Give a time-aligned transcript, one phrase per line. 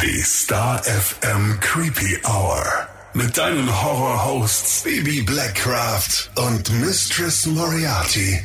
[0.00, 2.64] Die Star FM Creepy Hour.
[3.14, 8.38] Mit deinen Horror-Hosts Baby Blackcraft und Mistress Moriarty.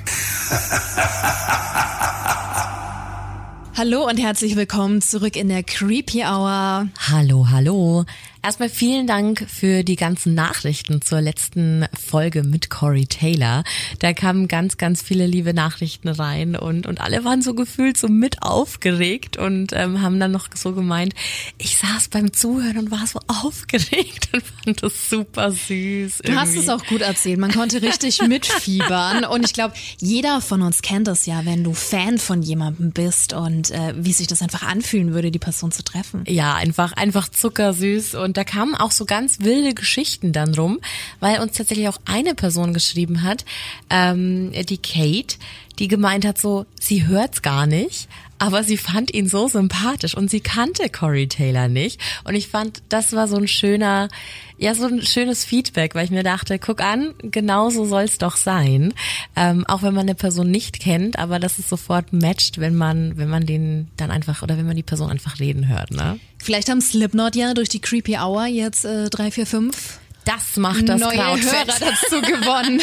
[3.77, 6.87] Hallo und herzlich willkommen zurück in der Creepy Hour.
[7.11, 8.05] Hallo, hallo.
[8.45, 13.63] Erstmal vielen Dank für die ganzen Nachrichten zur letzten Folge mit Corey Taylor.
[13.99, 18.09] Da kamen ganz, ganz viele liebe Nachrichten rein und, und alle waren so gefühlt so
[18.09, 21.13] mit aufgeregt und ähm, haben dann noch so gemeint,
[21.57, 25.69] ich saß beim Zuhören und war so aufgeregt und fand das super süß.
[25.69, 26.21] Irgendwie.
[26.25, 27.39] Du hast es auch gut erzählt.
[27.39, 31.73] Man konnte richtig mitfiebern und ich glaube, jeder von uns kennt das ja, wenn du
[31.73, 35.81] Fan von jemandem bist und äh, wie sich das einfach anfühlen würde, die Person zu
[35.81, 36.25] treffen.
[36.27, 40.79] Ja, einfach, einfach zuckersüß und und da kamen auch so ganz wilde Geschichten dann rum,
[41.19, 43.45] weil uns tatsächlich auch eine Person geschrieben hat,
[43.91, 45.37] ähm, die Kate,
[45.77, 48.07] die gemeint hat so, sie hört's gar nicht,
[48.39, 52.01] aber sie fand ihn so sympathisch und sie kannte Corey Taylor nicht.
[52.23, 54.09] Und ich fand, das war so ein schöner,
[54.57, 58.35] ja, so ein schönes Feedback, weil ich mir dachte, guck an, genau so soll's doch
[58.35, 58.95] sein.
[59.35, 63.15] Ähm, auch wenn man eine Person nicht kennt, aber das ist sofort matcht, wenn man,
[63.15, 66.19] wenn man den dann einfach oder wenn man die Person einfach reden hört, ne?
[66.43, 70.87] Vielleicht haben Slipknot ja durch die Creepy Hour jetzt äh, drei, vier, fünf das macht
[70.87, 71.81] das neue Crowdfest.
[71.81, 72.81] Hörer dazu gewonnen.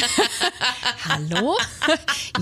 [1.08, 1.56] Hallo?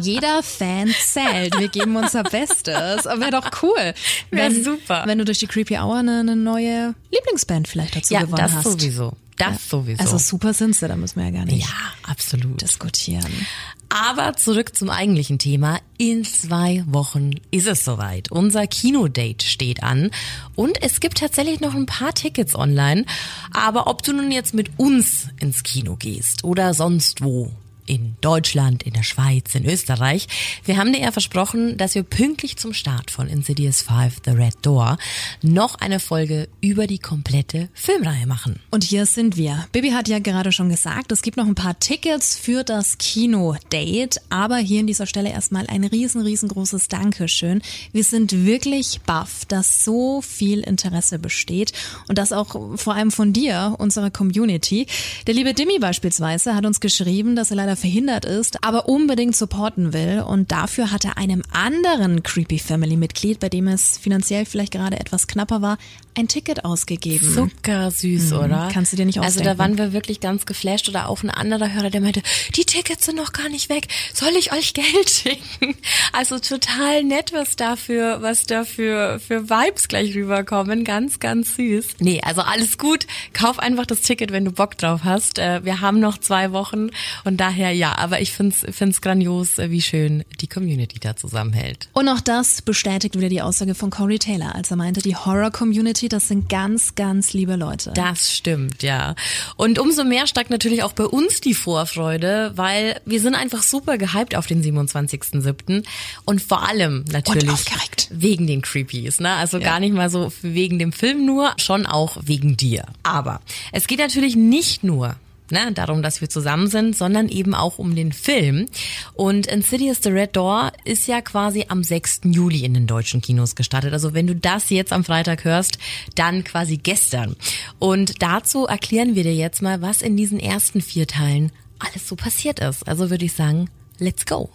[0.00, 1.58] Jeder Fan zählt.
[1.58, 3.04] Wir geben unser Bestes.
[3.04, 3.76] Wäre doch cool.
[3.76, 3.94] Wär
[4.30, 5.04] wenn, super.
[5.06, 8.52] Wenn du durch die Creepy Hour eine, eine neue Lieblingsband vielleicht dazu Ja, gewonnen das
[8.54, 8.64] hast.
[8.64, 9.12] sowieso.
[9.36, 10.02] Das sowieso.
[10.02, 12.60] Also super sind sie, da müssen wir ja gar nicht ja, absolut.
[12.60, 13.46] diskutieren.
[13.88, 15.80] Aber zurück zum eigentlichen Thema.
[15.96, 18.30] In zwei Wochen ist es soweit.
[18.30, 20.10] Unser Kinodate steht an
[20.54, 23.04] und es gibt tatsächlich noch ein paar Tickets online.
[23.52, 27.50] Aber ob du nun jetzt mit uns ins Kino gehst oder sonst wo,
[27.88, 30.28] in Deutschland, in der Schweiz, in Österreich.
[30.64, 34.56] Wir haben dir ja versprochen, dass wir pünktlich zum Start von Insidious 5 The Red
[34.62, 34.98] Door
[35.42, 38.60] noch eine Folge über die komplette Filmreihe machen.
[38.70, 39.66] Und hier sind wir.
[39.72, 44.20] Bibi hat ja gerade schon gesagt, es gibt noch ein paar Tickets für das Kino-Date,
[44.28, 47.62] aber hier an dieser Stelle erstmal ein riesen, riesengroßes Dankeschön.
[47.92, 51.72] Wir sind wirklich baff, dass so viel Interesse besteht
[52.08, 54.86] und das auch vor allem von dir, unserer Community.
[55.26, 59.92] Der liebe Dimi beispielsweise hat uns geschrieben, dass er leider verhindert ist, aber unbedingt supporten
[59.92, 60.24] will.
[60.26, 65.00] Und dafür hat er einem anderen Creepy Family Mitglied, bei dem es finanziell vielleicht gerade
[65.00, 65.78] etwas knapper war,
[66.18, 67.32] ein Ticket ausgegeben.
[67.32, 68.66] Zuckersüß, oder?
[68.66, 68.72] Mhm.
[68.72, 69.58] Kannst du dir nicht Also da ausdenken.
[69.58, 72.22] waren wir wirklich ganz geflasht oder auch ein anderer Hörer, der meinte,
[72.56, 73.86] die Tickets sind noch gar nicht weg.
[74.12, 75.76] Soll ich euch Geld schicken?
[76.12, 80.84] Also total nett, was dafür, was da für, Vibes gleich rüberkommen.
[80.84, 81.86] Ganz, ganz süß.
[82.00, 83.06] Nee, also alles gut.
[83.32, 85.38] Kauf einfach das Ticket, wenn du Bock drauf hast.
[85.38, 86.88] Äh, Wir haben noch zwei Wochen
[87.24, 91.88] und daher ja, aber ich find's, find's grandios, äh, wie schön die Community da zusammenhält.
[91.92, 96.07] Und auch das bestätigt wieder die Aussage von Corey Taylor, als er meinte, die Horror-Community,
[96.12, 97.92] das sind ganz, ganz liebe Leute.
[97.94, 99.14] Das stimmt, ja.
[99.56, 103.98] Und umso mehr steigt natürlich auch bei uns die Vorfreude, weil wir sind einfach super
[103.98, 105.84] gehypt auf den 27.07.
[106.24, 107.64] Und vor allem natürlich
[108.10, 109.34] wegen den Creepies, ne?
[109.34, 112.84] Also gar nicht mal so wegen dem Film nur, schon auch wegen dir.
[113.02, 113.40] Aber
[113.72, 115.16] es geht natürlich nicht nur
[115.50, 118.66] Ne, darum, dass wir zusammen sind, sondern eben auch um den Film.
[119.14, 122.20] Und Insidious The Red Door ist ja quasi am 6.
[122.24, 123.94] Juli in den deutschen Kinos gestartet.
[123.94, 125.78] Also wenn du das jetzt am Freitag hörst,
[126.14, 127.34] dann quasi gestern.
[127.78, 132.16] Und dazu erklären wir dir jetzt mal, was in diesen ersten vier Teilen alles so
[132.16, 132.86] passiert ist.
[132.86, 134.50] Also würde ich sagen, let's go.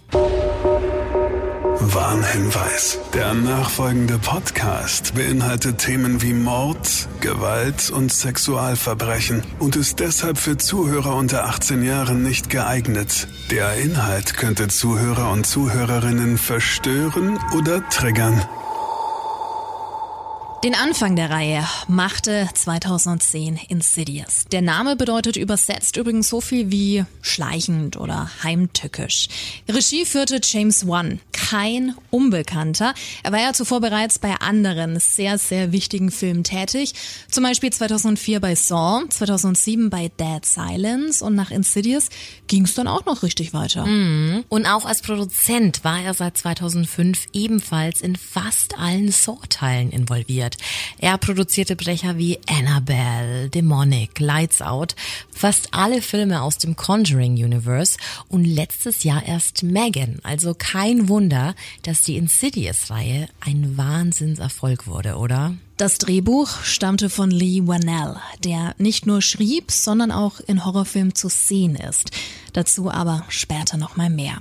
[1.79, 2.99] Warnhinweis.
[3.13, 11.15] Der nachfolgende Podcast beinhaltet Themen wie Mord, Gewalt und Sexualverbrechen und ist deshalb für Zuhörer
[11.15, 13.27] unter 18 Jahren nicht geeignet.
[13.49, 18.43] Der Inhalt könnte Zuhörer und Zuhörerinnen verstören oder triggern.
[20.63, 24.45] Den Anfang der Reihe machte 2010 Insidious.
[24.49, 29.27] Der Name bedeutet übersetzt übrigens so viel wie schleichend oder heimtückisch.
[29.67, 32.93] Regie führte James Wan, kein Unbekannter.
[33.23, 36.93] Er war ja zuvor bereits bei anderen sehr, sehr wichtigen Filmen tätig.
[37.29, 42.07] Zum Beispiel 2004 bei Saw, 2007 bei Dead Silence und nach Insidious
[42.47, 43.83] ging es dann auch noch richtig weiter.
[44.47, 50.52] Und auch als Produzent war er seit 2005 ebenfalls in fast allen Saw-Teilen involviert.
[50.99, 54.95] Er produzierte Brecher wie Annabelle, Demonic, Lights Out,
[55.31, 57.97] fast alle Filme aus dem Conjuring Universe
[58.29, 60.19] und letztes Jahr erst Megan.
[60.23, 65.55] Also kein Wunder, dass die Insidious-Reihe ein Wahnsinnserfolg wurde, oder?
[65.77, 71.29] Das Drehbuch stammte von Lee Wanell, der nicht nur schrieb, sondern auch in Horrorfilmen zu
[71.29, 72.11] sehen ist.
[72.53, 74.37] Dazu aber später noch mal mehr.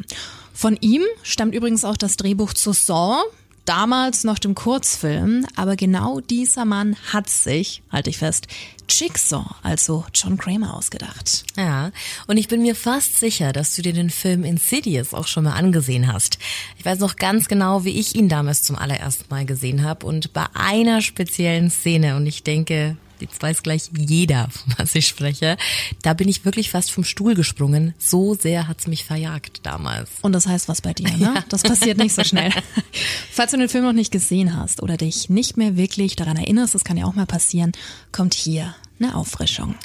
[0.53, 3.23] Von ihm stammt übrigens auch das Drehbuch zu Saw,
[3.64, 8.47] damals noch dem Kurzfilm, aber genau dieser Mann hat sich, halte ich fest,
[8.88, 11.44] Jigsaw, also John Kramer, ausgedacht.
[11.56, 11.93] Ja,
[12.26, 15.55] und ich bin mir fast sicher, dass du dir den Film Insidious auch schon mal
[15.55, 16.38] angesehen hast.
[16.76, 20.32] Ich weiß noch ganz genau, wie ich ihn damals zum allerersten Mal gesehen habe und
[20.32, 25.57] bei einer speziellen Szene und ich denke, jetzt weiß gleich jeder, was ich spreche.
[26.03, 27.95] Da bin ich wirklich fast vom Stuhl gesprungen.
[27.99, 30.11] So sehr hat's mich verjagt damals.
[30.23, 31.19] Und das heißt was bei dir, ne?
[31.23, 31.45] Ja.
[31.49, 32.51] Das passiert nicht so schnell.
[33.33, 36.75] Falls du den Film noch nicht gesehen hast oder dich nicht mehr wirklich daran erinnerst,
[36.75, 37.73] das kann ja auch mal passieren,
[38.11, 39.77] kommt hier eine Auffrischung.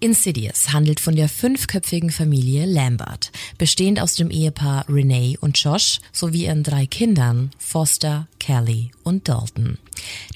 [0.00, 6.44] Insidious handelt von der fünfköpfigen Familie Lambert, bestehend aus dem Ehepaar Renee und Josh sowie
[6.44, 9.78] ihren drei Kindern Foster, Kelly und Dalton.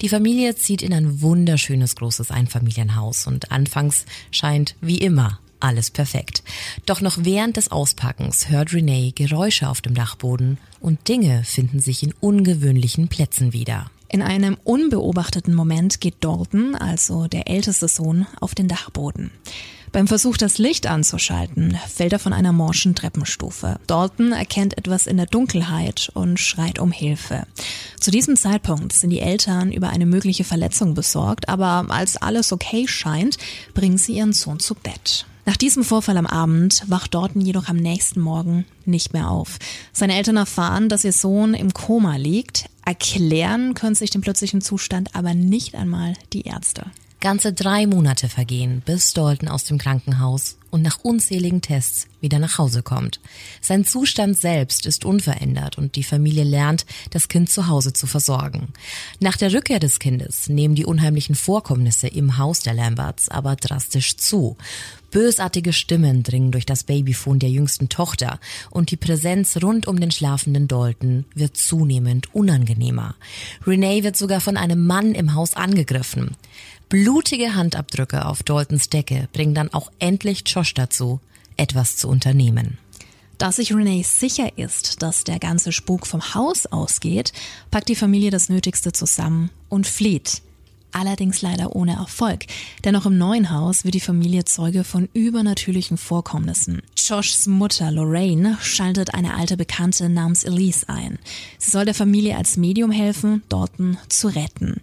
[0.01, 6.43] Die Familie zieht in ein wunderschönes großes Einfamilienhaus und anfangs scheint wie immer alles perfekt.
[6.85, 12.03] Doch noch während des Auspackens hört Renee Geräusche auf dem Dachboden und Dinge finden sich
[12.03, 13.89] in ungewöhnlichen Plätzen wieder.
[14.13, 19.31] In einem unbeobachteten Moment geht Dalton, also der älteste Sohn, auf den Dachboden.
[19.91, 23.79] Beim Versuch, das Licht anzuschalten, fällt er von einer morschen Treppenstufe.
[23.87, 27.47] Dalton erkennt etwas in der Dunkelheit und schreit um Hilfe.
[27.99, 32.87] Zu diesem Zeitpunkt sind die Eltern über eine mögliche Verletzung besorgt, aber als alles okay
[32.87, 33.39] scheint,
[33.73, 35.25] bringen sie ihren Sohn zu Bett.
[35.45, 39.57] Nach diesem Vorfall am Abend wacht Dalton jedoch am nächsten Morgen nicht mehr auf.
[39.91, 42.69] Seine Eltern erfahren, dass ihr Sohn im Koma liegt.
[42.85, 46.85] Erklären können sich den plötzlichen Zustand aber nicht einmal die Ärzte.
[47.23, 52.57] Ganze drei Monate vergehen, bis Dalton aus dem Krankenhaus und nach unzähligen Tests wieder nach
[52.57, 53.21] Hause kommt.
[53.61, 58.73] Sein Zustand selbst ist unverändert und die Familie lernt, das Kind zu Hause zu versorgen.
[59.21, 64.17] Nach der Rückkehr des Kindes nehmen die unheimlichen Vorkommnisse im Haus der Lamberts aber drastisch
[64.17, 64.57] zu.
[65.11, 68.39] Bösartige Stimmen dringen durch das Babyphone der jüngsten Tochter
[68.71, 73.13] und die Präsenz rund um den schlafenden Dalton wird zunehmend unangenehmer.
[73.67, 76.35] Renee wird sogar von einem Mann im Haus angegriffen.
[76.93, 81.19] Blutige Handabdrücke auf Daltons Decke bringen dann auch endlich Josh dazu,
[81.57, 82.77] etwas zu unternehmen.
[83.39, 87.33] Da sich Renee sicher ist, dass der ganze Spuk vom Haus ausgeht,
[87.71, 90.43] packt die Familie das Nötigste zusammen und flieht.
[90.91, 92.45] Allerdings leider ohne Erfolg,
[92.85, 96.83] denn auch im neuen Haus wird die Familie Zeuge von übernatürlichen Vorkommnissen.
[96.95, 101.17] Joshs Mutter Lorraine schaltet eine alte Bekannte namens Elise ein.
[101.57, 104.79] Sie soll der Familie als Medium helfen, Dalton zu retten.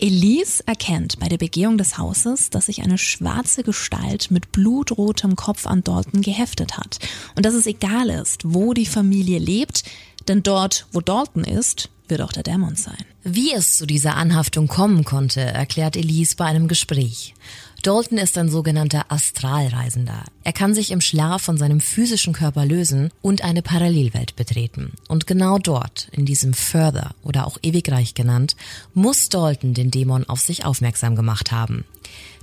[0.00, 5.66] Elise erkennt bei der Begehung des Hauses, dass sich eine schwarze Gestalt mit blutrotem Kopf
[5.66, 6.98] an Dalton geheftet hat
[7.34, 9.84] und dass es egal ist, wo die Familie lebt,
[10.28, 13.04] denn dort, wo Dalton ist, wird auch der Dämon sein.
[13.22, 17.34] Wie es zu dieser Anhaftung kommen konnte, erklärt Elise bei einem Gespräch.
[17.82, 20.24] Dalton ist ein sogenannter Astralreisender.
[20.42, 24.94] Er kann sich im Schlaf von seinem physischen Körper lösen und eine Parallelwelt betreten.
[25.06, 28.56] Und genau dort, in diesem Further oder auch Ewigreich genannt,
[28.94, 31.84] muss Dalton den Dämon auf sich aufmerksam gemacht haben.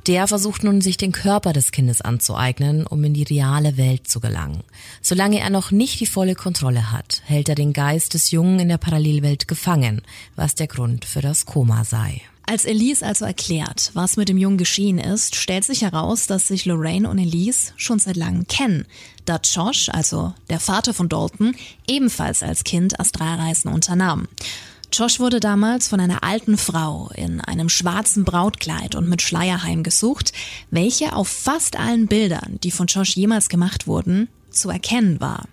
[0.07, 4.19] Der versucht nun, sich den Körper des Kindes anzueignen, um in die reale Welt zu
[4.19, 4.63] gelangen.
[5.01, 8.69] Solange er noch nicht die volle Kontrolle hat, hält er den Geist des Jungen in
[8.69, 10.01] der Parallelwelt gefangen,
[10.35, 12.21] was der Grund für das Koma sei.
[12.47, 16.65] Als Elise also erklärt, was mit dem Jungen geschehen ist, stellt sich heraus, dass sich
[16.65, 18.85] Lorraine und Elise schon seit langem kennen,
[19.25, 21.55] da Josh, also der Vater von Dalton,
[21.87, 24.27] ebenfalls als Kind Astralreisen unternahm.
[24.93, 30.31] Josh wurde damals von einer alten Frau in einem schwarzen Brautkleid und mit Schleier heimgesucht,
[30.69, 35.47] welche auf fast allen Bildern, die von Josh jemals gemacht wurden, zu erkennen war.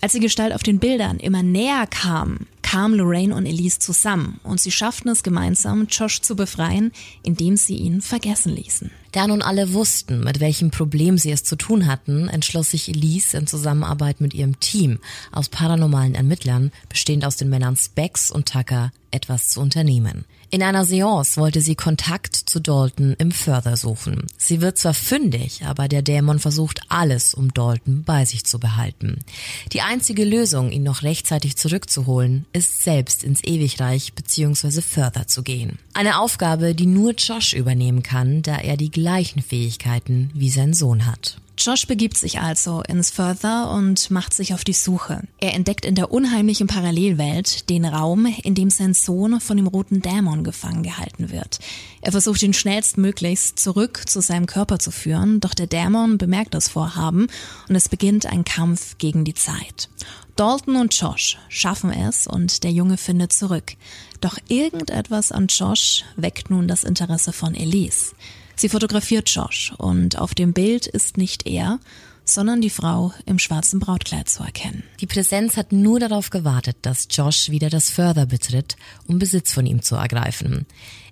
[0.00, 4.58] Als die Gestalt auf den Bildern immer näher kam, kamen Lorraine und Elise zusammen und
[4.58, 6.90] sie schafften es gemeinsam, Josh zu befreien,
[7.22, 8.90] indem sie ihn vergessen ließen.
[9.12, 13.36] Da nun alle wussten, mit welchem Problem sie es zu tun hatten, entschloss sich Elise
[13.36, 15.00] in Zusammenarbeit mit ihrem Team
[15.30, 20.24] aus paranormalen Ermittlern, bestehend aus den Männern Specs und Tucker, etwas zu unternehmen.
[20.54, 24.26] In einer Seance wollte sie Kontakt zu Dalton im Further suchen.
[24.36, 29.24] Sie wird zwar fündig, aber der Dämon versucht alles, um Dalton bei sich zu behalten.
[29.72, 34.82] Die einzige Lösung, ihn noch rechtzeitig zurückzuholen, ist selbst ins Ewigreich bzw.
[34.82, 35.78] Further zu gehen.
[35.94, 41.06] Eine Aufgabe, die nur Josh übernehmen kann, da er die gleichen Fähigkeiten wie sein Sohn
[41.06, 41.38] hat.
[41.58, 45.22] Josh begibt sich also ins Further und macht sich auf die Suche.
[45.40, 50.02] Er entdeckt in der unheimlichen Parallelwelt den Raum, in dem sein Sohn von dem roten
[50.02, 51.58] Dämon gefangen gehalten wird.
[52.00, 56.68] Er versucht ihn schnellstmöglichst zurück zu seinem Körper zu führen, doch der Dämon bemerkt das
[56.68, 57.26] Vorhaben
[57.68, 59.88] und es beginnt ein Kampf gegen die Zeit.
[60.36, 63.74] Dalton und Josh schaffen es und der Junge findet zurück.
[64.20, 68.14] Doch irgendetwas an Josh weckt nun das Interesse von Elise.
[68.56, 71.80] Sie fotografiert Josh und auf dem Bild ist nicht er,
[72.24, 74.84] sondern die Frau im schwarzen Brautkleid zu erkennen.
[75.00, 79.66] Die Präsenz hat nur darauf gewartet, dass Josh wieder das Further betritt, um Besitz von
[79.66, 80.66] ihm zu ergreifen.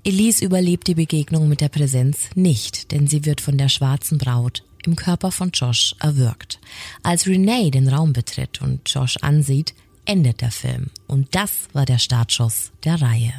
[0.04, 4.62] Elise überlebt die Begegnung mit der Präsenz nicht, denn sie wird von der schwarzen Braut
[4.86, 6.58] im Körper von Josh erwürgt.
[7.02, 9.74] Als Renee den Raum betritt und Josh ansieht,
[10.06, 10.86] endet der Film.
[11.06, 13.34] Und das war der Startschuss der Reihe.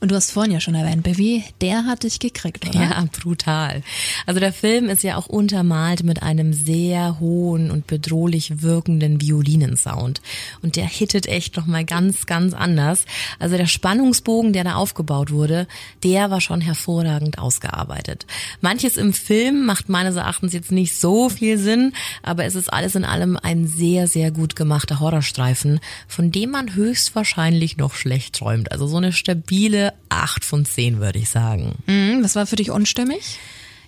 [0.00, 2.80] Und du hast vorhin ja schon erwähnt, Baby, der hat dich gekriegt, oder?
[2.80, 3.82] Ja, brutal.
[4.24, 10.22] Also der Film ist ja auch untermalt mit einem sehr hohen und bedrohlich wirkenden Violinensound.
[10.62, 13.04] Und der hittet echt nochmal ganz, ganz anders.
[13.38, 15.66] Also der Spannungsbogen, der da aufgebaut wurde,
[16.02, 18.24] der war schon hervorragend ausgearbeitet.
[18.62, 21.92] Manches im Film macht meines Erachtens jetzt nicht so viel Sinn,
[22.22, 25.78] aber es ist alles in allem ein sehr, sehr gut gemachter Horrorstreifen,
[26.08, 28.72] von dem man höchstwahrscheinlich noch schlecht träumt.
[28.72, 31.76] Also so eine stabile acht von zehn, würde ich sagen.
[31.86, 33.38] Mhm, was war für dich unstimmig?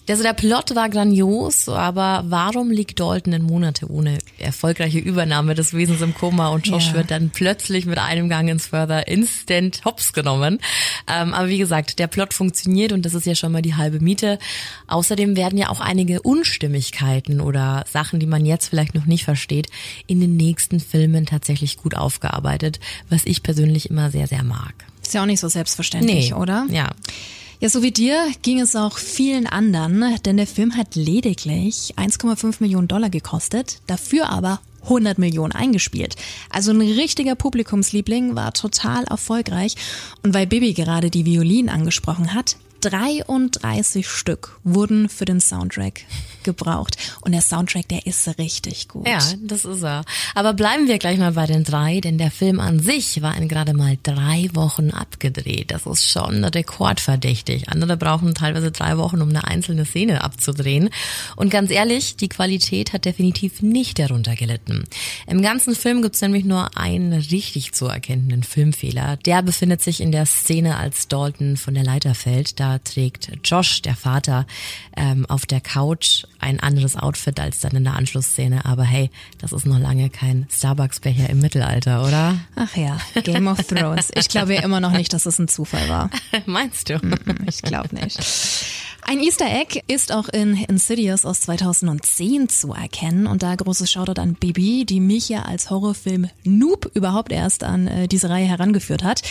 [0.08, 5.74] Also der Plot war grandios, aber warum liegt Dalton in Monate ohne erfolgreiche Übernahme des
[5.74, 6.94] Wesens im Koma und Josh ja.
[6.94, 10.58] wird dann plötzlich mit einem Gang ins Further instant hops genommen?
[11.06, 14.00] Ähm, aber wie gesagt, der Plot funktioniert und das ist ja schon mal die halbe
[14.00, 14.40] Miete.
[14.88, 19.68] Außerdem werden ja auch einige Unstimmigkeiten oder Sachen, die man jetzt vielleicht noch nicht versteht,
[20.08, 24.74] in den nächsten Filmen tatsächlich gut aufgearbeitet, was ich persönlich immer sehr, sehr mag.
[25.02, 26.34] Ist ja auch nicht so selbstverständlich, nee.
[26.34, 26.66] oder?
[26.70, 26.90] Ja.
[27.60, 32.56] Ja, so wie dir ging es auch vielen anderen, denn der Film hat lediglich 1,5
[32.58, 36.16] Millionen Dollar gekostet, dafür aber 100 Millionen eingespielt.
[36.50, 39.76] Also ein richtiger Publikumsliebling, war total erfolgreich.
[40.24, 46.04] Und weil Bibi gerade die Violinen angesprochen hat, 33 Stück wurden für den Soundtrack
[46.44, 46.96] gebraucht.
[47.20, 49.06] Und der Soundtrack, der ist richtig gut.
[49.06, 50.04] Ja, das ist er.
[50.34, 53.48] Aber bleiben wir gleich mal bei den drei, denn der Film an sich war in
[53.48, 55.70] gerade mal drei Wochen abgedreht.
[55.70, 57.68] Das ist schon rekordverdächtig.
[57.68, 60.90] Andere brauchen teilweise drei Wochen, um eine einzelne Szene abzudrehen.
[61.36, 64.84] Und ganz ehrlich, die Qualität hat definitiv nicht darunter gelitten.
[65.26, 69.16] Im ganzen Film gibt's nämlich nur einen richtig zu erkennenden Filmfehler.
[69.18, 72.60] Der befindet sich in der Szene, als Dalton von der Leiter fällt.
[72.60, 74.46] Da trägt Josh, der Vater,
[74.96, 78.64] ähm, auf der Couch ein anderes Outfit als dann in der Anschlussszene.
[78.64, 82.36] Aber hey, das ist noch lange kein Starbucks-Becher im Mittelalter, oder?
[82.56, 84.10] Ach ja, Game of Thrones.
[84.14, 86.10] Ich glaube ja immer noch nicht, dass es ein Zufall war.
[86.46, 87.00] Meinst du?
[87.46, 88.18] Ich glaube nicht.
[89.04, 94.20] Ein Easter Egg ist auch in Insidious aus 2010 zu erkennen und da großes Shoutout
[94.20, 99.02] an Bibi, die mich ja als Horrorfilm Noob überhaupt erst an äh, diese Reihe herangeführt
[99.02, 99.22] hat.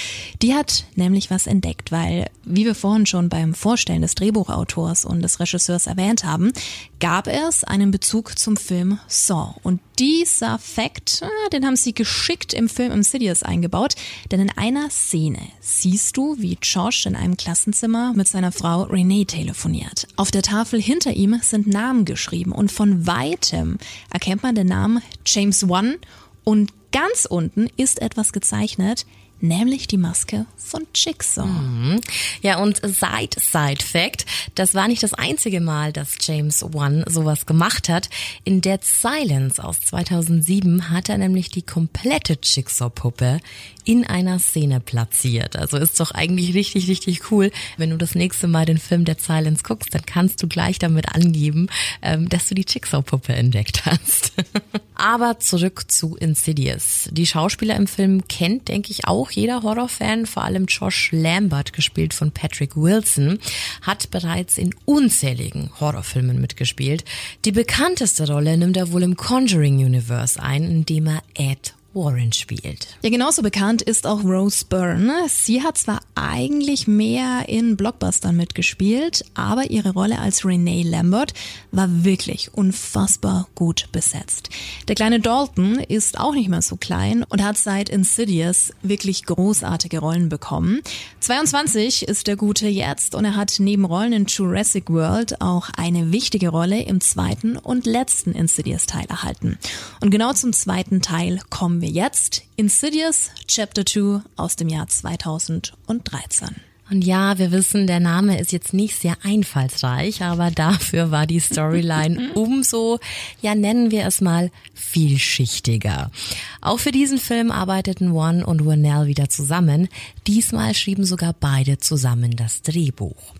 [0.41, 5.21] Die hat nämlich was entdeckt, weil, wie wir vorhin schon beim Vorstellen des Drehbuchautors und
[5.21, 6.51] des Regisseurs erwähnt haben,
[6.99, 12.55] gab es einen Bezug zum Film Saw und dieser Fakt, ah, den haben sie geschickt
[12.55, 13.93] im Film Insidious eingebaut,
[14.31, 19.25] denn in einer Szene siehst du, wie Josh in einem Klassenzimmer mit seiner Frau Renee
[19.25, 20.07] telefoniert.
[20.15, 23.77] Auf der Tafel hinter ihm sind Namen geschrieben und von weitem
[24.11, 25.99] erkennt man den Namen James One
[26.43, 29.05] und ganz unten ist etwas gezeichnet,
[29.41, 31.45] nämlich die Maske von Jigsaw.
[31.45, 32.01] Mhm.
[32.41, 37.45] Ja, und Side Side Fact, das war nicht das einzige Mal, dass James Wan sowas
[37.45, 38.09] gemacht hat.
[38.43, 43.39] In Dead Silence aus 2007 hat er nämlich die komplette Jigsaw-Puppe
[43.83, 45.55] in einer Szene platziert.
[45.55, 47.51] Also ist doch eigentlich richtig, richtig cool.
[47.77, 51.13] Wenn du das nächste Mal den Film Dead Silence guckst, dann kannst du gleich damit
[51.13, 51.67] angeben,
[52.01, 54.33] ähm, dass du die Jigsaw-Puppe entdeckt hast.
[54.95, 57.09] Aber zurück zu Insidious.
[57.11, 62.13] Die Schauspieler im Film kennt, denke ich, auch jeder Horrorfan, vor allem Josh Lambert, gespielt
[62.13, 63.39] von Patrick Wilson,
[63.81, 67.05] hat bereits in unzähligen Horrorfilmen mitgespielt.
[67.45, 72.87] Die bekannteste Rolle nimmt er wohl im Conjuring Universe ein, indem er Ed Warren spielt.
[73.01, 75.25] Ja, genauso bekannt ist auch Rose Byrne.
[75.27, 81.33] Sie hat zwar eigentlich mehr in Blockbustern mitgespielt, aber ihre Rolle als Renee Lambert
[81.71, 84.49] war wirklich unfassbar gut besetzt.
[84.87, 89.99] Der kleine Dalton ist auch nicht mehr so klein und hat seit Insidious wirklich großartige
[89.99, 90.81] Rollen bekommen.
[91.19, 96.11] 22 ist der Gute jetzt und er hat neben Rollen in Jurassic World auch eine
[96.13, 99.57] wichtige Rolle im zweiten und letzten Insidious-Teil erhalten.
[99.99, 106.49] Und genau zum zweiten Teil kommen wir jetzt Insidious Chapter 2 aus dem Jahr 2013.
[106.91, 111.39] Und ja, wir wissen, der Name ist jetzt nicht sehr einfallsreich, aber dafür war die
[111.39, 112.99] Storyline umso,
[113.41, 116.11] ja nennen wir es mal, vielschichtiger.
[116.59, 119.87] Auch für diesen Film arbeiteten One und Wernell wieder zusammen.
[120.27, 123.33] Diesmal schrieben sogar beide zusammen das Drehbuch.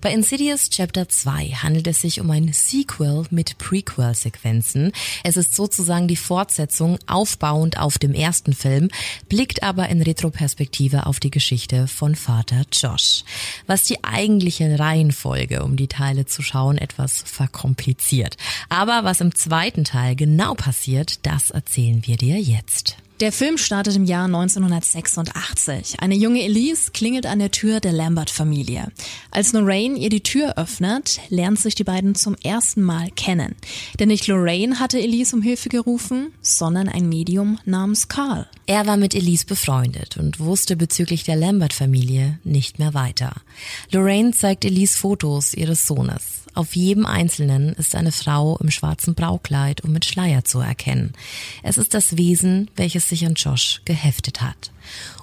[0.00, 4.92] Bei Insidious Chapter 2 handelt es sich um ein Sequel mit Prequel-Sequenzen.
[5.24, 8.88] Es ist sozusagen die Fortsetzung aufbauend auf dem ersten Film,
[9.28, 13.24] blickt aber in Retroperspektive auf die Geschichte von Vater Josh.
[13.66, 18.36] Was die eigentliche Reihenfolge, um die Teile zu schauen, etwas verkompliziert.
[18.68, 22.96] Aber was im zweiten Teil genau passiert, das erzählen wir dir jetzt.
[23.20, 26.00] Der Film startet im Jahr 1986.
[26.00, 28.90] Eine junge Elise klingelt an der Tür der Lambert-Familie.
[29.30, 33.56] Als Lorraine ihr die Tür öffnet, lernt sich die beiden zum ersten Mal kennen.
[33.98, 38.48] Denn nicht Lorraine hatte Elise um Hilfe gerufen, sondern ein Medium namens Carl.
[38.64, 43.34] Er war mit Elise befreundet und wusste bezüglich der Lambert-Familie nicht mehr weiter.
[43.90, 46.40] Lorraine zeigt Elise Fotos ihres Sohnes.
[46.54, 51.12] Auf jedem einzelnen ist eine Frau im schwarzen Braukleid und mit Schleier zu erkennen.
[51.62, 54.70] Es ist das Wesen, welches sich an Josh geheftet hat.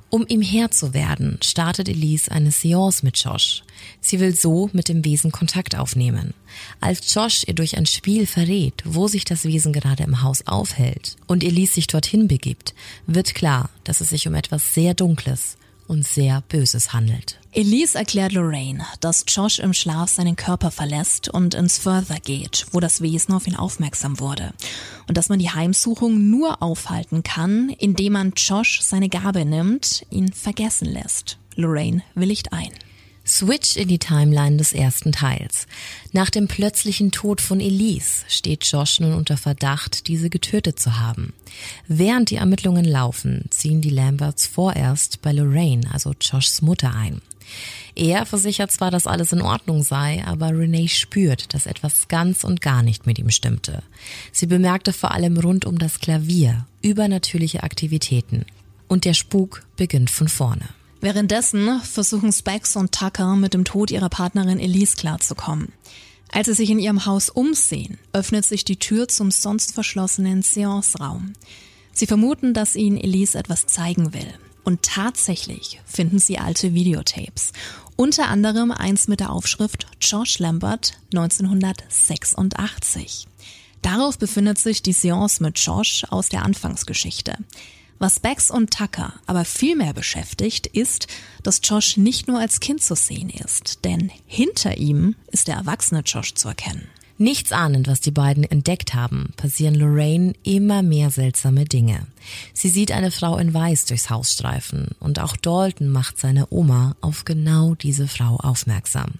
[0.09, 3.63] Um ihm Herr zu werden, startet Elise eine Seance mit Josh.
[3.99, 6.33] Sie will so mit dem Wesen Kontakt aufnehmen.
[6.79, 11.17] Als Josh ihr durch ein Spiel verrät, wo sich das Wesen gerade im Haus aufhält
[11.27, 12.73] und Elise sich dorthin begibt,
[13.05, 17.39] wird klar, dass es sich um etwas sehr Dunkles und sehr Böses handelt.
[17.57, 22.79] Elise erklärt Lorraine, dass Josh im Schlaf seinen Körper verlässt und ins Further geht, wo
[22.79, 24.53] das Wesen auf ihn aufmerksam wurde.
[25.07, 30.31] Und dass man die Heimsuchung nur aufhalten kann, indem man Josh seine Gabe nimmt, ihn
[30.31, 31.39] vergessen lässt.
[31.55, 32.69] Lorraine willigt ein.
[33.25, 35.65] Switch in die Timeline des ersten Teils.
[36.11, 41.33] Nach dem plötzlichen Tod von Elise steht Josh nun unter Verdacht, diese getötet zu haben.
[41.87, 47.19] Während die Ermittlungen laufen, ziehen die Lamberts vorerst bei Lorraine, also Joshs Mutter, ein.
[47.95, 52.61] Er versichert zwar, dass alles in Ordnung sei, aber Renee spürt, dass etwas ganz und
[52.61, 53.81] gar nicht mit ihm stimmte.
[54.31, 58.45] Sie bemerkte vor allem rund um das Klavier übernatürliche Aktivitäten.
[58.87, 60.69] Und der Spuk beginnt von vorne.
[61.01, 65.73] Währenddessen versuchen Specs und Tucker mit dem Tod ihrer Partnerin Elise klarzukommen.
[66.31, 71.33] Als sie sich in ihrem Haus umsehen, öffnet sich die Tür zum sonst verschlossenen Seance-Raum.
[71.93, 74.33] Sie vermuten, dass ihnen Elise etwas zeigen will.
[74.67, 77.53] Und tatsächlich finden sie alte Videotapes.
[77.95, 83.27] Unter anderem eins mit der Aufschrift Josh Lambert 1986.
[83.81, 87.37] Darauf befindet sich die Seance mit Josh aus der Anfangsgeschichte.
[87.97, 91.07] Was Bex und Tucker aber viel mehr beschäftigt, ist,
[91.43, 96.01] dass Josh nicht nur als Kind zu sehen ist, denn hinter ihm ist der erwachsene
[96.01, 96.89] Josh zu erkennen.
[97.17, 102.05] Nichts ahnend, was die beiden entdeckt haben, passieren Lorraine immer mehr seltsame Dinge.
[102.53, 106.95] Sie sieht eine Frau in Weiß durchs Haus streifen und auch Dalton macht seine Oma
[107.01, 109.13] auf genau diese Frau aufmerksam.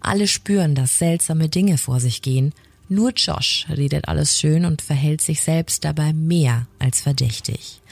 [0.00, 2.52] Alle spüren, dass seltsame Dinge vor sich gehen
[2.90, 7.82] nur Josh redet alles schön und verhält sich selbst dabei mehr als verdächtig.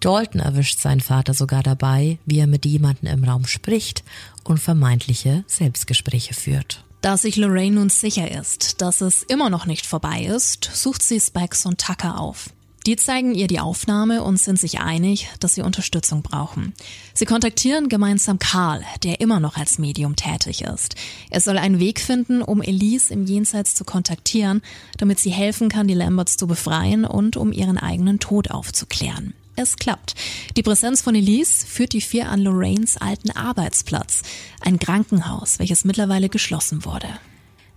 [0.00, 4.02] Dalton erwischt seinen Vater sogar dabei, wie er mit jemandem im Raum spricht
[4.44, 6.85] und vermeintliche Selbstgespräche führt.
[7.06, 11.20] Da sich Lorraine nun sicher ist, dass es immer noch nicht vorbei ist, sucht sie
[11.20, 12.50] Specs und Tucker auf.
[12.84, 16.74] Die zeigen ihr die Aufnahme und sind sich einig, dass sie Unterstützung brauchen.
[17.14, 20.96] Sie kontaktieren gemeinsam Karl, der immer noch als Medium tätig ist.
[21.30, 24.60] Er soll einen Weg finden, um Elise im Jenseits zu kontaktieren,
[24.98, 29.32] damit sie helfen kann, die Lamberts zu befreien und um ihren eigenen Tod aufzuklären.
[29.56, 30.14] Es klappt.
[30.56, 34.22] Die Präsenz von Elise führt die vier an Lorraines alten Arbeitsplatz,
[34.60, 37.08] ein Krankenhaus, welches mittlerweile geschlossen wurde.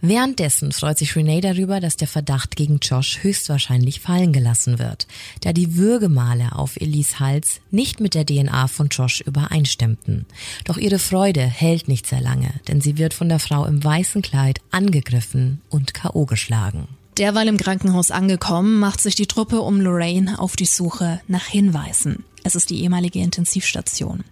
[0.02, 5.08] Währenddessen freut sich Renee darüber, dass der Verdacht gegen Josh höchstwahrscheinlich fallen gelassen wird,
[5.42, 10.26] da die Würgemale auf Elise Hals nicht mit der DNA von Josh übereinstimmten.
[10.64, 14.22] Doch ihre Freude hält nicht sehr lange, denn sie wird von der Frau im weißen
[14.22, 16.26] Kleid angegriffen und K.O.
[16.26, 16.88] geschlagen.
[17.20, 22.24] Derweil im Krankenhaus angekommen, macht sich die Truppe um Lorraine auf die Suche nach Hinweisen.
[22.46, 24.24] Es ist die ehemalige Intensivstation.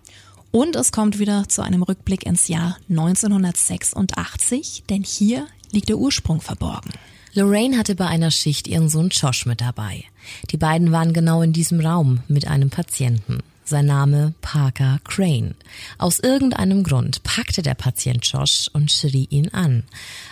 [0.51, 6.39] Und es kommt wieder zu einem Rückblick ins Jahr 1986, denn hier liegt der Ursprung
[6.39, 6.91] verborgen.
[7.33, 10.05] Lorraine hatte bei einer Schicht ihren Sohn Josh mit dabei.
[10.51, 13.39] Die beiden waren genau in diesem Raum mit einem Patienten.
[13.69, 15.53] Sein Name Parker Crane.
[15.97, 19.83] Aus irgendeinem Grund packte der Patient Josh und schrie ihn an.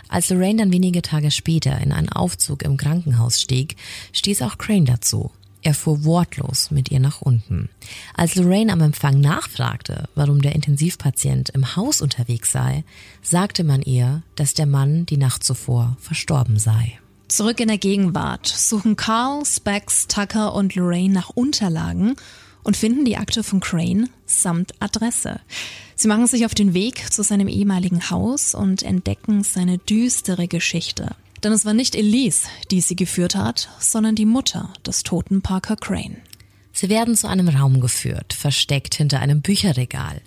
[0.08, 3.76] Als Lorraine dann wenige Tage später in einen Aufzug im Krankenhaus stieg,
[4.14, 5.32] stieß auch Crane dazu.
[5.64, 7.68] Er fuhr wortlos mit ihr nach unten.
[8.14, 12.86] Als Lorraine am Empfang nachfragte, warum der Intensivpatient im Haus unterwegs sei,
[13.22, 17.00] sagte man ihr, dass der Mann die Nacht zuvor verstorben sei.
[17.28, 22.16] Zurück in der Gegenwart suchen Carl, Specs, Tucker und Lorraine nach Unterlagen
[22.66, 25.40] und finden die Akte von Crane samt Adresse.
[25.96, 31.16] Sie machen sich auf den Weg zu seinem ehemaligen Haus und entdecken seine düstere Geschichte.
[31.44, 35.76] Denn es war nicht Elise, die sie geführt hat, sondern die Mutter des toten Parker
[35.76, 36.18] Crane.
[36.78, 40.20] Sie werden zu einem Raum geführt, versteckt hinter einem Bücherregal.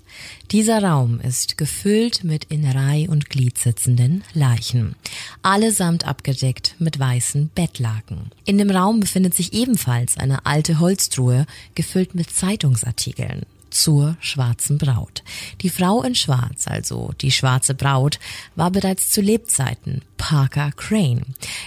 [0.51, 4.97] Dieser Raum ist gefüllt mit in Reih und Glied sitzenden Leichen,
[5.43, 8.31] allesamt abgedeckt mit weißen Bettlaken.
[8.47, 15.23] In dem Raum befindet sich ebenfalls eine alte Holztruhe, gefüllt mit Zeitungsartikeln zur schwarzen Braut.
[15.61, 18.19] Die Frau in Schwarz, also die schwarze Braut,
[18.57, 21.23] war bereits zu Lebzeiten Parker Crane.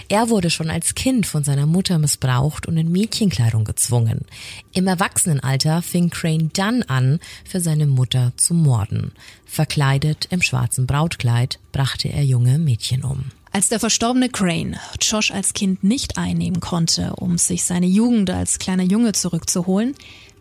[0.08, 4.26] Er wurde schon als Kind von seiner Mutter missbraucht und in Mädchenkleidung gezwungen.
[4.72, 9.12] Im Erwachsenenalter fing Crane dann an, für seine Mutter zu morden.
[9.46, 13.24] Verkleidet im schwarzen Brautkleid brachte er junge Mädchen um.
[13.50, 18.58] Als der verstorbene Crane Josh als Kind nicht einnehmen konnte, um sich seine Jugend als
[18.58, 19.94] kleiner Junge zurückzuholen,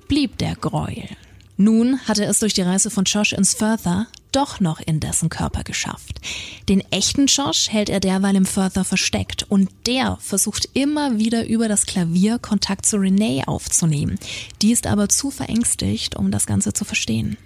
[0.08, 1.10] blieb der Gräuel.
[1.62, 5.64] Nun hatte es durch die Reise von Josh ins Further doch noch in dessen Körper
[5.64, 6.20] geschafft.
[6.68, 11.68] Den echten Josh hält er derweil im Further versteckt und der versucht immer wieder über
[11.68, 14.18] das Klavier Kontakt zu Renee aufzunehmen.
[14.64, 17.38] Die ist aber zu verängstigt, um das Ganze zu verstehen.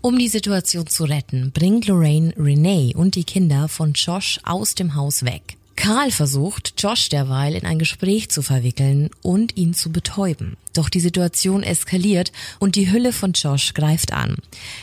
[0.00, 4.94] Um die Situation zu retten, bringt Lorraine Renee und die Kinder von Josh aus dem
[4.94, 5.57] Haus weg.
[5.78, 10.56] Karl versucht, Josh derweil in ein Gespräch zu verwickeln und ihn zu betäuben.
[10.72, 14.38] Doch die Situation eskaliert und die Hülle von Josh greift an.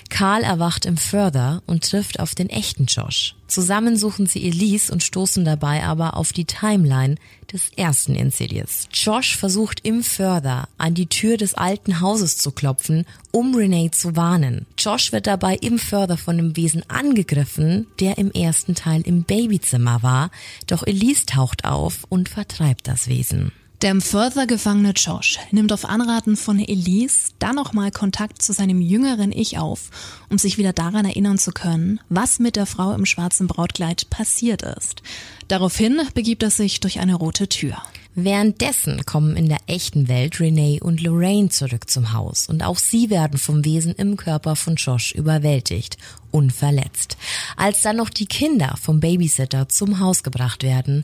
[0.10, 3.36] Karl erwacht im Further und trifft auf den echten Josh.
[3.50, 7.16] Zusammen suchen sie Elise und stoßen dabei aber auf die Timeline
[7.56, 8.88] des ersten Insidious.
[8.92, 14.16] Josh versucht im Further an die Tür des alten Hauses zu klopfen, um Renee zu
[14.16, 14.66] warnen.
[14.78, 20.04] Josh wird dabei im Further von einem Wesen angegriffen, der im ersten Teil im Babyzimmer
[20.04, 20.32] war,
[20.68, 23.52] doch Elise taucht auf und vertreibt das Wesen.
[23.82, 28.80] Der im Further gefangene Josh nimmt auf Anraten von Elise dann nochmal Kontakt zu seinem
[28.82, 29.90] jüngeren Ich auf,
[30.30, 34.62] um sich wieder daran erinnern zu können, was mit der Frau im schwarzen Brautkleid passiert
[34.62, 35.02] ist.
[35.50, 37.78] Daraufhin begibt er sich durch eine rote Tür.
[38.18, 43.10] Währenddessen kommen in der echten Welt Renee und Lorraine zurück zum Haus und auch sie
[43.10, 45.98] werden vom Wesen im Körper von Josh überwältigt,
[46.32, 47.18] unverletzt.
[47.58, 51.04] Als dann noch die Kinder vom Babysitter zum Haus gebracht werden,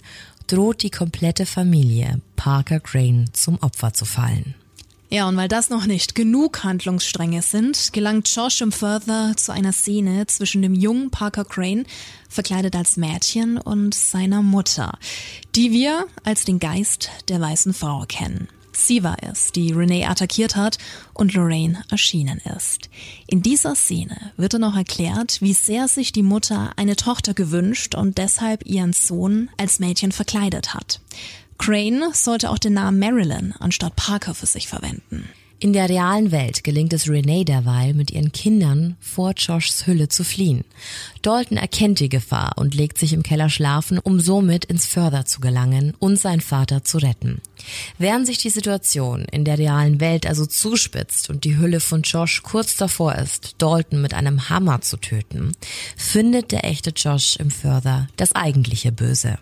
[0.52, 4.54] droht die komplette Familie Parker Crane zum Opfer zu fallen.
[5.10, 9.72] Ja, und weil das noch nicht genug Handlungsstränge sind, gelangt Josh im Further zu einer
[9.72, 11.86] Szene zwischen dem jungen Parker Crane,
[12.30, 14.98] verkleidet als Mädchen, und seiner Mutter,
[15.56, 18.48] die wir als den Geist der weißen Frau kennen.
[18.86, 20.78] Sie war es, die Renee attackiert hat
[21.14, 22.90] und Lorraine erschienen ist.
[23.28, 27.96] In dieser Szene wird dann auch erklärt, wie sehr sich die Mutter eine Tochter gewünscht
[27.96, 31.00] und deshalb ihren Sohn als Mädchen verkleidet hat.
[31.58, 35.30] Crane sollte auch den Namen Marilyn anstatt Parker für sich verwenden.
[35.64, 40.24] In der realen Welt gelingt es Renee derweil, mit ihren Kindern vor Joshs Hülle zu
[40.24, 40.66] fliehen.
[41.22, 45.40] Dalton erkennt die Gefahr und legt sich im Keller schlafen, um somit ins Förder zu
[45.40, 47.44] gelangen und seinen Vater zu retten.
[48.00, 52.42] Während sich die Situation in der realen Welt also zuspitzt und die Hülle von Josh
[52.42, 55.52] kurz davor ist, Dalton mit einem Hammer zu töten,
[55.96, 59.38] findet der echte Josh im Förder das eigentliche Böse.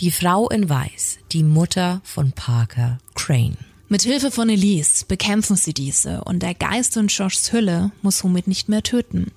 [0.00, 3.56] Die Frau in Weiß, die Mutter von Parker Crane.
[3.88, 8.48] Mit Hilfe von Elise bekämpfen sie diese und der Geist in Joshs Hülle muss somit
[8.48, 9.30] nicht mehr töten.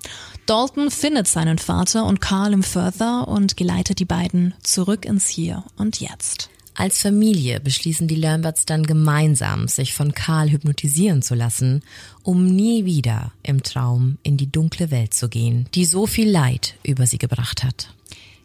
[0.46, 5.64] Dalton findet seinen Vater und Carl im Further und geleitet die beiden zurück ins Hier
[5.76, 6.48] und Jetzt.
[6.74, 11.82] Als Familie beschließen die Lamberts dann gemeinsam, sich von Karl hypnotisieren zu lassen,
[12.22, 16.76] um nie wieder im Traum in die dunkle Welt zu gehen, die so viel Leid
[16.84, 17.92] über sie gebracht hat.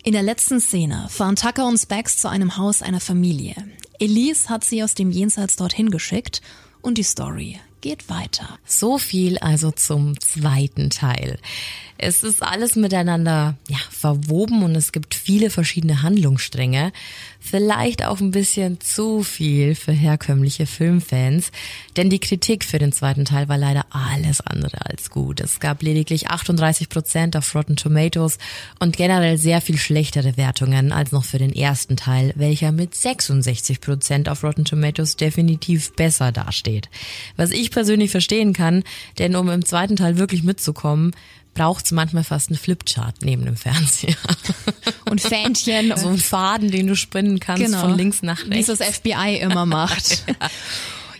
[0.03, 3.55] In der letzten Szene fahren Tucker und Specs zu einem Haus einer Familie.
[4.03, 6.41] Elise hat sie aus dem Jenseits dorthin geschickt
[6.81, 8.59] und die Story geht weiter.
[8.65, 11.39] So viel also zum zweiten Teil.
[12.03, 16.91] Es ist alles miteinander ja, verwoben und es gibt viele verschiedene Handlungsstränge.
[17.39, 21.51] Vielleicht auch ein bisschen zu viel für herkömmliche Filmfans,
[21.95, 25.39] denn die Kritik für den zweiten Teil war leider alles andere als gut.
[25.39, 28.37] Es gab lediglich 38 Prozent auf Rotten Tomatoes
[28.79, 33.79] und generell sehr viel schlechtere Wertungen als noch für den ersten Teil, welcher mit 66
[33.79, 36.89] Prozent auf Rotten Tomatoes definitiv besser dasteht.
[37.37, 38.83] Was ich persönlich verstehen kann,
[39.19, 41.13] denn um im zweiten Teil wirklich mitzukommen,
[41.53, 44.15] braucht's manchmal fast einen Flipchart neben dem Fernseher.
[45.09, 45.95] Und Fähnchen.
[45.95, 47.81] so ein Faden, den du spinnen kannst genau.
[47.81, 48.67] von links nach rechts.
[48.67, 50.23] Wie das FBI immer macht.
[50.27, 50.49] ja.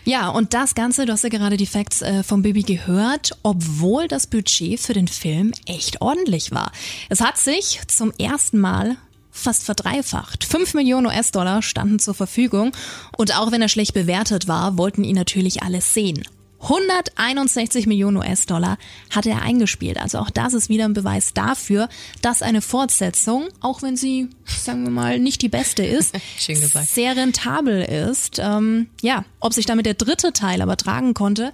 [0.06, 4.06] Ja, und das Ganze, du hast ja gerade die Facts äh, vom Baby gehört, obwohl
[4.06, 6.72] das Budget für den Film echt ordentlich war.
[7.08, 8.98] Es hat sich zum ersten Mal
[9.30, 10.44] fast verdreifacht.
[10.44, 12.72] Fünf Millionen US-Dollar standen zur Verfügung
[13.16, 16.22] und auch wenn er schlecht bewertet war, wollten ihn natürlich alle sehen.
[16.64, 18.78] 161 Millionen US-Dollar
[19.10, 19.98] hat er eingespielt.
[19.98, 21.88] Also auch das ist wieder ein Beweis dafür,
[22.22, 26.14] dass eine Fortsetzung, auch wenn sie, sagen wir mal, nicht die beste ist,
[26.86, 28.38] sehr rentabel ist.
[28.42, 31.52] Ähm, ja, ob sich damit der dritte Teil aber tragen konnte,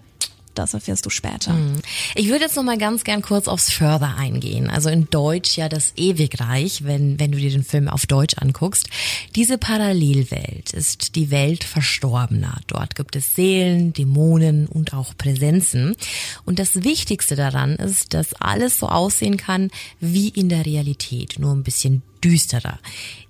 [0.54, 1.52] das erfährst du später.
[1.52, 1.80] Mhm.
[2.14, 4.68] Ich würde jetzt noch mal ganz gern kurz aufs Further eingehen.
[4.70, 8.88] Also in Deutsch ja das Ewigreich, wenn, wenn du dir den Film auf Deutsch anguckst.
[9.36, 12.60] Diese Parallelwelt ist die Welt Verstorbener.
[12.66, 15.96] Dort gibt es Seelen, Dämonen und auch Präsenzen.
[16.44, 21.52] Und das Wichtigste daran ist, dass alles so aussehen kann wie in der Realität, nur
[21.52, 22.78] ein bisschen düsterer.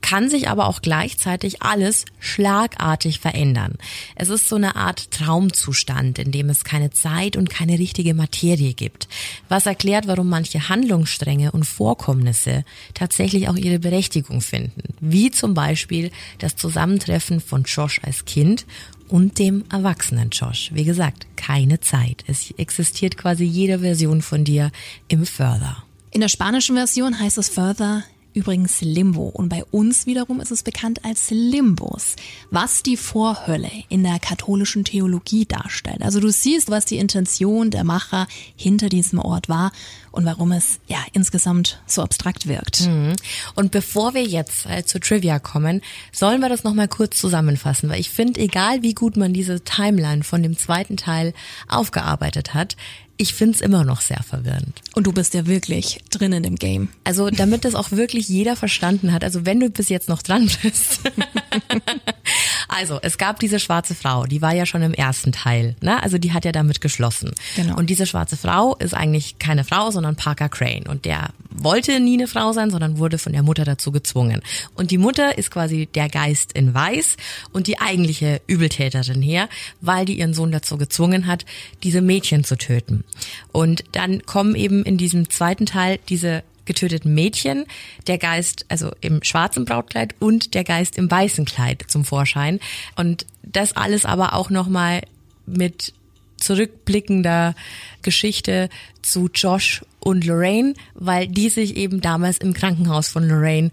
[0.00, 3.74] Kann sich aber auch gleichzeitig alles schlagartig verändern.
[4.16, 8.74] Es ist so eine Art Traumzustand, in dem es keine Zeit und keine richtige Materie
[8.74, 9.09] gibt.
[9.48, 14.94] Was erklärt, warum manche Handlungsstränge und Vorkommnisse tatsächlich auch ihre Berechtigung finden.
[15.00, 18.66] Wie zum Beispiel das Zusammentreffen von Josh als Kind
[19.09, 20.70] und dem erwachsenen Josh.
[20.72, 22.24] Wie gesagt, keine Zeit.
[22.26, 24.70] Es existiert quasi jede Version von dir
[25.09, 25.85] im Further.
[26.12, 30.62] In der spanischen Version heißt es Further übrigens Limbo und bei uns wiederum ist es
[30.62, 32.16] bekannt als Limbus,
[32.51, 36.03] was die Vorhölle in der katholischen Theologie darstellt.
[36.03, 39.73] Also du siehst, was die Intention der Macher hinter diesem Ort war
[40.12, 42.87] und warum es ja insgesamt so abstrakt wirkt.
[42.87, 43.14] Mhm.
[43.55, 48.01] Und bevor wir jetzt äh, zu Trivia kommen, sollen wir das nochmal kurz zusammenfassen, weil
[48.01, 51.33] ich finde, egal wie gut man diese Timeline von dem zweiten Teil
[51.69, 52.77] aufgearbeitet hat,
[53.21, 54.81] ich find's immer noch sehr verwirrend.
[54.95, 56.89] Und du bist ja wirklich drin in dem Game.
[57.05, 60.51] Also damit das auch wirklich jeder verstanden hat, also wenn du bis jetzt noch dran
[60.63, 61.01] bist.
[62.69, 66.03] also es gab diese schwarze Frau, die war ja schon im ersten Teil, ne?
[66.03, 67.33] Also die hat ja damit geschlossen.
[67.57, 67.77] Genau.
[67.77, 70.87] Und diese schwarze Frau ist eigentlich keine Frau, sondern Parker Crane.
[70.89, 74.41] Und der wollte nie eine Frau sein, sondern wurde von der Mutter dazu gezwungen.
[74.75, 77.17] Und die Mutter ist quasi der Geist in Weiß
[77.53, 79.51] und die eigentliche Übeltäterin her,
[79.83, 81.45] weil die ihren Sohn dazu gezwungen hat,
[81.83, 83.05] diese Mädchen zu töten.
[83.53, 87.66] Und dann kommen eben in diesem zweiten Teil diese getöteten Mädchen,
[88.07, 92.61] der Geist, also im schwarzen Brautkleid und der Geist im weißen Kleid zum Vorschein.
[92.96, 95.03] Und das alles aber auch nochmal
[95.46, 95.92] mit
[96.37, 97.55] zurückblickender
[98.03, 98.68] Geschichte
[99.03, 103.70] zu Josh und Lorraine, weil die sich eben damals im Krankenhaus von Lorraine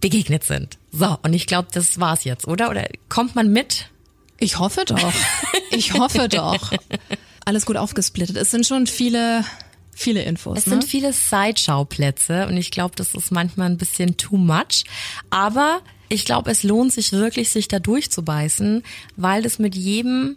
[0.00, 0.78] begegnet sind.
[0.90, 2.70] So, und ich glaube, das war's jetzt, oder?
[2.70, 3.88] Oder kommt man mit?
[4.38, 5.12] Ich hoffe doch.
[5.70, 6.72] Ich hoffe doch.
[7.44, 8.36] Alles gut aufgesplittet.
[8.36, 9.44] Es sind schon viele
[9.94, 10.58] Viele Infos.
[10.58, 10.72] Es ne?
[10.72, 14.84] sind viele Sideschauplätze und ich glaube, das ist manchmal ein bisschen too much.
[15.28, 18.82] Aber ich glaube, es lohnt sich wirklich, sich da durchzubeißen,
[19.16, 20.36] weil das mit jedem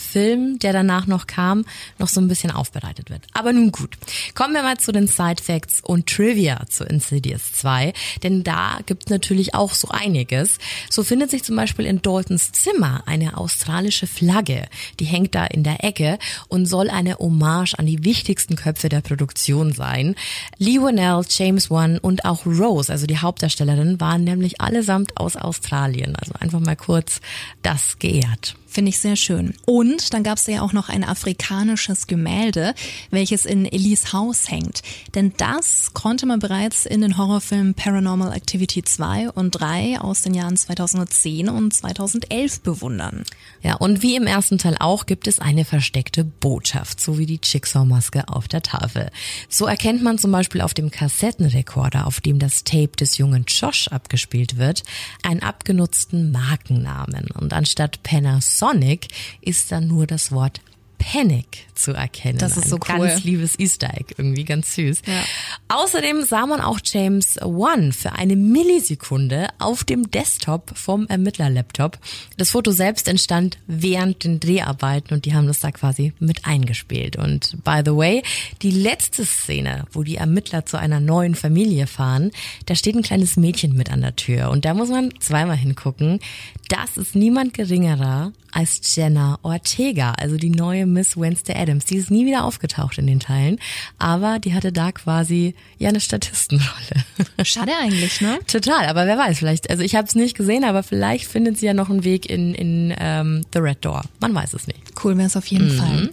[0.00, 1.64] Film, der danach noch kam,
[1.98, 3.22] noch so ein bisschen aufbereitet wird.
[3.32, 3.96] Aber nun gut.
[4.34, 9.10] Kommen wir mal zu den Side Facts und Trivia zu Insidious 2, denn da gibt
[9.10, 10.58] natürlich auch so einiges.
[10.88, 14.66] So findet sich zum Beispiel in Daltons Zimmer eine australische Flagge.
[14.98, 19.00] Die hängt da in der Ecke und soll eine Hommage an die wichtigsten Köpfe der
[19.00, 20.14] Produktion sein.
[20.58, 26.16] Lee Winnell, James Wan und auch Rose, also die Hauptdarstellerin, waren nämlich allesamt aus Australien.
[26.16, 27.20] Also einfach mal kurz
[27.62, 28.56] das geehrt.
[28.80, 29.52] Finde ich sehr schön.
[29.66, 32.74] Und dann gab es ja auch noch ein afrikanisches Gemälde,
[33.10, 34.80] welches in Elise Haus hängt.
[35.14, 40.32] Denn das konnte man bereits in den Horrorfilmen Paranormal Activity 2 und 3 aus den
[40.32, 43.24] Jahren 2010 und 2011 bewundern.
[43.62, 47.40] Ja, und wie im ersten Teil auch gibt es eine versteckte Botschaft, so wie die
[47.42, 49.10] Jigsaw-Maske auf der Tafel.
[49.50, 53.88] So erkennt man zum Beispiel auf dem Kassettenrekorder, auf dem das Tape des jungen Josh
[53.88, 54.84] abgespielt wird,
[55.22, 57.26] einen abgenutzten Markennamen.
[57.32, 59.08] Und anstatt Penners Sonic
[59.40, 60.60] ist dann nur das Wort
[61.00, 62.38] Panic zu erkennen.
[62.38, 63.08] Das ist so Ein cool.
[63.08, 65.02] Ganz liebes Easter Egg, irgendwie ganz süß.
[65.06, 65.24] Ja.
[65.68, 71.98] Außerdem sah man auch James One für eine Millisekunde auf dem Desktop vom Ermittlerlaptop.
[72.36, 77.16] Das Foto selbst entstand während den Dreharbeiten und die haben das da quasi mit eingespielt.
[77.16, 78.22] Und by the way,
[78.60, 82.30] die letzte Szene, wo die Ermittler zu einer neuen Familie fahren,
[82.66, 86.20] da steht ein kleines Mädchen mit an der Tür und da muss man zweimal hingucken.
[86.68, 91.84] Das ist niemand geringerer als Jenna Ortega, also die neue Miss Wednesday Adams.
[91.84, 93.58] Die ist nie wieder aufgetaucht in den Teilen,
[93.98, 97.04] aber die hatte da quasi ja eine Statistenrolle.
[97.44, 98.38] Schade eigentlich, ne?
[98.46, 101.66] Total, aber wer weiß, vielleicht, also ich habe es nicht gesehen, aber vielleicht findet sie
[101.66, 104.02] ja noch einen Weg in, in ähm, The Red Door.
[104.20, 104.80] Man weiß es nicht.
[105.02, 105.78] Cool wäre es auf jeden mhm.
[105.78, 106.10] Fall.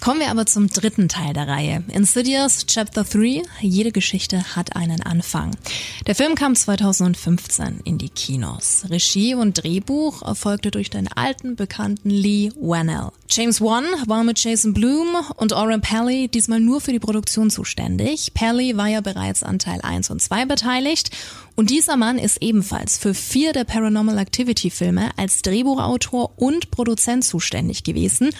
[0.00, 1.82] Kommen wir aber zum dritten Teil der Reihe.
[1.88, 3.42] Insidious Chapter 3.
[3.60, 5.56] Jede Geschichte hat einen Anfang.
[6.06, 8.84] Der Film kam 2015 in die Kinos.
[8.88, 13.08] Regie und Drehbuch erfolgte durch den alten bekannten Lee Wannell.
[13.28, 18.32] James Wan war mit Jason Bloom und Oren Pally diesmal nur für die Produktion zuständig.
[18.34, 21.10] Pally war ja bereits an Teil 1 und 2 beteiligt
[21.56, 27.24] Und dieser Mann ist ebenfalls für vier der Paranormal Activity Filme als Drehbuchautor und Produzent
[27.24, 28.30] zuständig gewesen.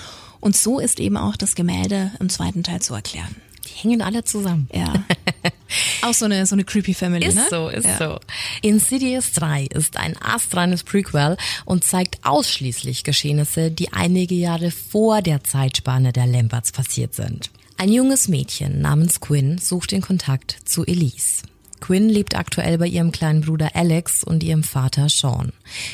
[0.40, 3.35] Und so ist eben auch das Gemälde im zweiten Teil zu erklären.
[3.66, 4.68] Die hängen alle zusammen.
[4.72, 4.92] Ja.
[6.03, 7.46] Auch so eine, so eine creepy Family, ist ne?
[7.51, 7.99] so, ist ja.
[7.99, 8.20] so.
[8.62, 15.42] Insidious 3 ist ein astreines Prequel und zeigt ausschließlich Geschehnisse, die einige Jahre vor der
[15.42, 17.51] Zeitspanne der Lamberts passiert sind.
[17.79, 21.42] Ein junges Mädchen namens Quinn sucht den Kontakt zu Elise.
[21.80, 25.52] Quinn lebt aktuell bei ihrem kleinen Bruder Alex und ihrem Vater Sean.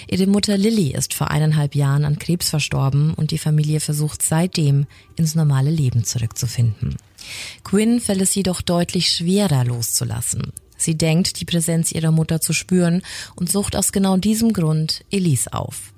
[0.09, 4.87] Ihre Mutter Lily ist vor eineinhalb Jahren an Krebs verstorben und die Familie versucht seitdem
[5.17, 6.97] ins normale Leben zurückzufinden.
[7.65, 10.53] Quinn fällt es jedoch deutlich schwerer loszulassen.
[10.77, 13.03] Sie denkt, die Präsenz ihrer Mutter zu spüren
[13.37, 15.92] und sucht aus genau diesem Grund Elise auf.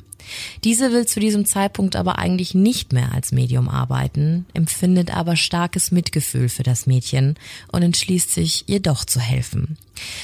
[0.65, 5.91] Diese will zu diesem Zeitpunkt aber eigentlich nicht mehr als Medium arbeiten, empfindet aber starkes
[5.91, 7.37] Mitgefühl für das Mädchen
[7.73, 9.77] und entschließt sich, ihr doch zu helfen.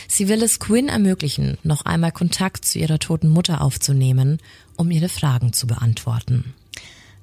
[0.09, 4.39] Sie will es Quinn ermöglichen, noch einmal Kontakt zu ihrer toten Mutter aufzunehmen,
[4.77, 6.55] um ihre Fragen zu beantworten.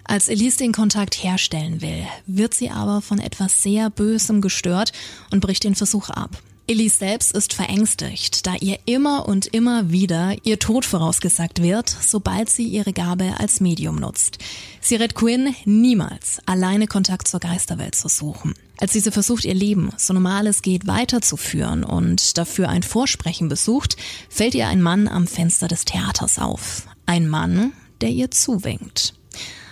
[0.04, 4.94] Als Elise den Kontakt herstellen will, wird sie aber von etwas sehr Bösem gestört
[5.32, 6.42] und bricht den Versuch ab.
[6.70, 12.50] Elise selbst ist verängstigt, da ihr immer und immer wieder ihr Tod vorausgesagt wird, sobald
[12.50, 14.40] sie ihre Gabe als Medium nutzt.
[14.82, 18.54] Sie rät Quinn niemals, alleine Kontakt zur Geisterwelt zu suchen.
[18.80, 23.96] Als diese versucht, ihr Leben so normal es geht weiterzuführen und dafür ein Vorsprechen besucht,
[24.30, 26.86] fällt ihr ein Mann am Fenster des Theaters auf.
[27.06, 29.14] Ein Mann, der ihr zuwinkt.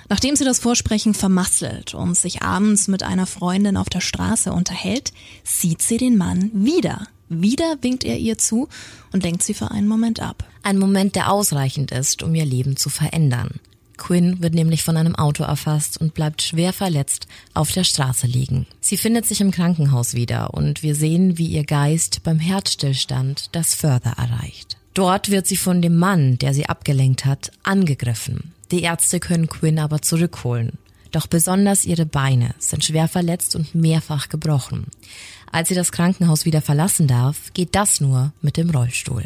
[0.10, 5.12] Nachdem sie das Vorsprechen vermasselt und sich abends mit einer Freundin auf der Straße unterhält,
[5.44, 7.08] sieht sie den Mann wieder.
[7.28, 8.70] Wieder winkt er ihr zu
[9.12, 10.44] und lenkt sie für einen Moment ab.
[10.62, 13.60] Ein Moment, der ausreichend ist, um ihr Leben zu verändern.
[13.98, 18.68] Quinn wird nämlich von einem Auto erfasst und bleibt schwer verletzt auf der Straße liegen.
[18.82, 23.74] Sie findet sich im Krankenhaus wieder und wir sehen, wie ihr Geist beim Herzstillstand das
[23.74, 24.78] Further erreicht.
[24.94, 28.55] Dort wird sie von dem Mann, der sie abgelenkt hat, angegriffen.
[28.72, 30.78] Die Ärzte können Quinn aber zurückholen.
[31.12, 34.88] Doch besonders ihre Beine sind schwer verletzt und mehrfach gebrochen.
[35.52, 39.24] Als sie das Krankenhaus wieder verlassen darf, geht das nur mit dem Rollstuhl.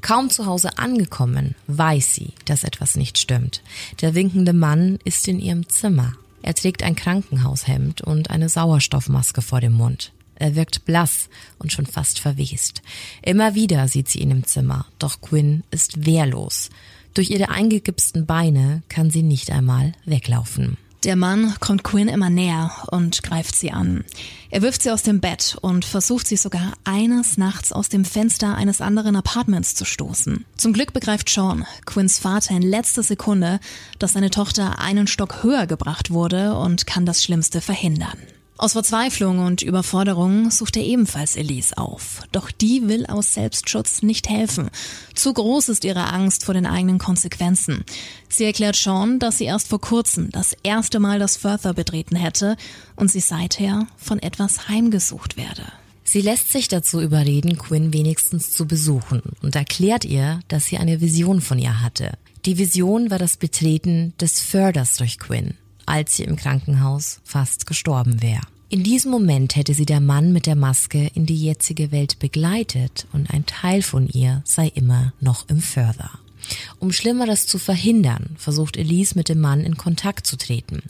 [0.00, 3.62] Kaum zu Hause angekommen, weiß sie, dass etwas nicht stimmt.
[4.00, 6.12] Der winkende Mann ist in ihrem Zimmer.
[6.42, 10.12] Er trägt ein Krankenhaushemd und eine Sauerstoffmaske vor dem Mund.
[10.36, 12.82] Er wirkt blass und schon fast verwest.
[13.22, 16.70] Immer wieder sieht sie ihn im Zimmer, doch Quinn ist wehrlos.
[17.16, 20.76] Durch ihre eingegipsten Beine kann sie nicht einmal weglaufen.
[21.02, 24.04] Der Mann kommt Quinn immer näher und greift sie an.
[24.50, 28.54] Er wirft sie aus dem Bett und versucht sie sogar eines Nachts aus dem Fenster
[28.54, 30.44] eines anderen Apartments zu stoßen.
[30.58, 33.60] Zum Glück begreift Sean, Quinns Vater, in letzter Sekunde,
[33.98, 38.18] dass seine Tochter einen Stock höher gebracht wurde und kann das Schlimmste verhindern.
[38.58, 42.22] Aus Verzweiflung und Überforderung sucht er ebenfalls Elise auf.
[42.32, 44.70] Doch die will aus Selbstschutz nicht helfen.
[45.14, 47.84] Zu groß ist ihre Angst vor den eigenen Konsequenzen.
[48.30, 52.56] Sie erklärt Sean, dass sie erst vor kurzem das erste Mal das Further betreten hätte
[52.96, 55.64] und sie seither von etwas heimgesucht werde.
[56.02, 61.02] Sie lässt sich dazu überreden, Quinn wenigstens zu besuchen und erklärt ihr, dass sie eine
[61.02, 62.12] Vision von ihr hatte.
[62.46, 65.54] Die Vision war das Betreten des Furthers durch Quinn
[65.86, 68.42] als sie im Krankenhaus fast gestorben wäre.
[68.68, 73.06] In diesem Moment hätte sie der Mann mit der Maske in die jetzige Welt begleitet
[73.12, 76.10] und ein Teil von ihr sei immer noch im Further.
[76.78, 80.82] Um Schlimmeres zu verhindern, versucht Elise mit dem Mann in Kontakt zu treten,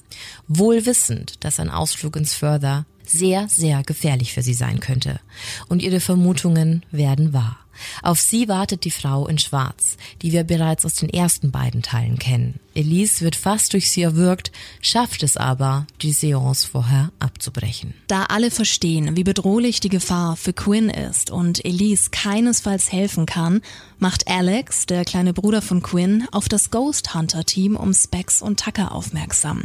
[0.48, 5.20] wohl wissend, dass ein Ausflug ins Further sehr, sehr gefährlich für sie sein könnte.
[5.68, 7.58] Und ihre Vermutungen werden wahr.
[8.02, 12.18] Auf sie wartet die Frau in Schwarz, die wir bereits aus den ersten beiden Teilen
[12.18, 12.60] kennen.
[12.74, 17.94] Elise wird fast durch sie erwürgt, schafft es aber, die Seance vorher abzubrechen.
[18.06, 23.62] Da alle verstehen, wie bedrohlich die Gefahr für Quinn ist und Elise keinesfalls helfen kann,
[23.98, 28.60] macht Alex, der kleine Bruder von Quinn, auf das Ghost Hunter Team um Specs und
[28.60, 29.62] Tucker aufmerksam.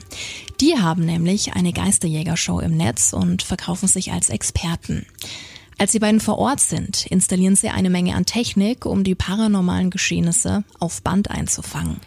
[0.62, 5.06] Die haben nämlich eine Geisterjägershow im Netz und verkaufen sich als Experten.
[5.78, 9.90] Als die beiden vor Ort sind, installieren sie eine Menge an Technik, um die paranormalen
[9.90, 11.98] Geschehnisse auf Band einzufangen.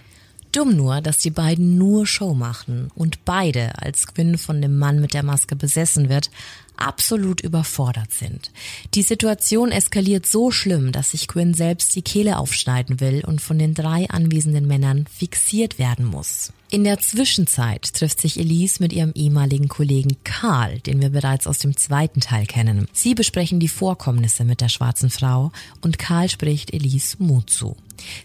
[0.52, 5.00] Dumm nur, dass die beiden nur Show machen und beide, als Quinn von dem Mann
[5.00, 6.30] mit der Maske besessen wird,
[6.76, 8.52] absolut überfordert sind.
[8.94, 13.58] Die Situation eskaliert so schlimm, dass sich Quinn selbst die Kehle aufschneiden will und von
[13.58, 16.52] den drei anwesenden Männern fixiert werden muss.
[16.74, 21.60] In der Zwischenzeit trifft sich Elise mit ihrem ehemaligen Kollegen Karl, den wir bereits aus
[21.60, 22.88] dem zweiten Teil kennen.
[22.92, 27.76] Sie besprechen die Vorkommnisse mit der schwarzen Frau und Karl spricht Elise Mut zu.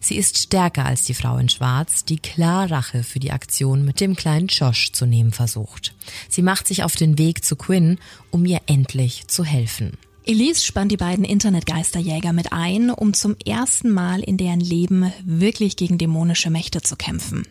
[0.02, 4.00] Sie ist stärker als die Frau in Schwarz, die klar Rache für die Aktion mit
[4.00, 5.94] dem kleinen Josh zu nehmen versucht.
[6.28, 8.00] Sie macht sich auf den Weg zu Quinn,
[8.32, 9.92] um ihr endlich zu helfen.
[10.30, 15.76] Elise spannt die beiden Internetgeisterjäger mit ein, um zum ersten Mal in deren Leben wirklich
[15.76, 17.48] gegen dämonische Mächte zu kämpfen.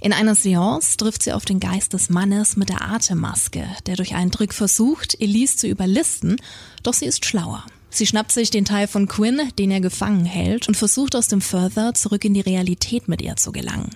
[0.00, 4.14] In einer Seance trifft sie auf den Geist des Mannes mit der Atemmaske, der durch
[4.14, 6.36] einen Trick versucht, Elise zu überlisten,
[6.84, 7.64] doch sie ist schlauer.
[7.90, 11.40] Sie schnappt sich den Teil von Quinn, den er gefangen hält, und versucht aus dem
[11.40, 13.90] Further zurück in die Realität mit ihr zu gelangen.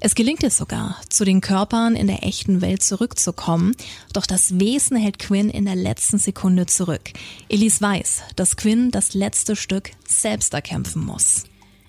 [0.00, 3.74] Es gelingt ihr sogar, zu den Körpern in der echten Welt zurückzukommen,
[4.12, 7.10] doch das Wesen hält Quinn in der letzten Sekunde zurück.
[7.48, 11.44] Elise weiß, dass Quinn das letzte Stück selbst erkämpfen muss.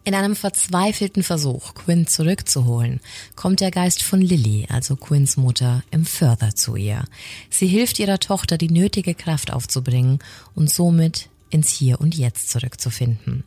[0.06, 3.02] In einem verzweifelten Versuch, Quinn zurückzuholen,
[3.36, 7.04] kommt der Geist von Lily, also Quinns Mutter, im Further zu ihr.
[7.50, 10.20] Sie hilft ihrer Tochter, die nötige Kraft aufzubringen
[10.56, 13.44] und somit ins Hier und Jetzt zurückzufinden.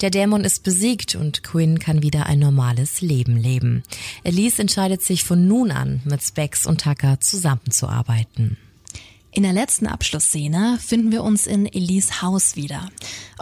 [0.00, 3.82] Der Dämon ist besiegt und Quinn kann wieder ein normales Leben leben.
[4.24, 8.56] Elise entscheidet sich von nun an, mit Specs und Tucker zusammenzuarbeiten.
[9.32, 12.90] In der letzten Abschlussszene finden wir uns in Elise Haus wieder.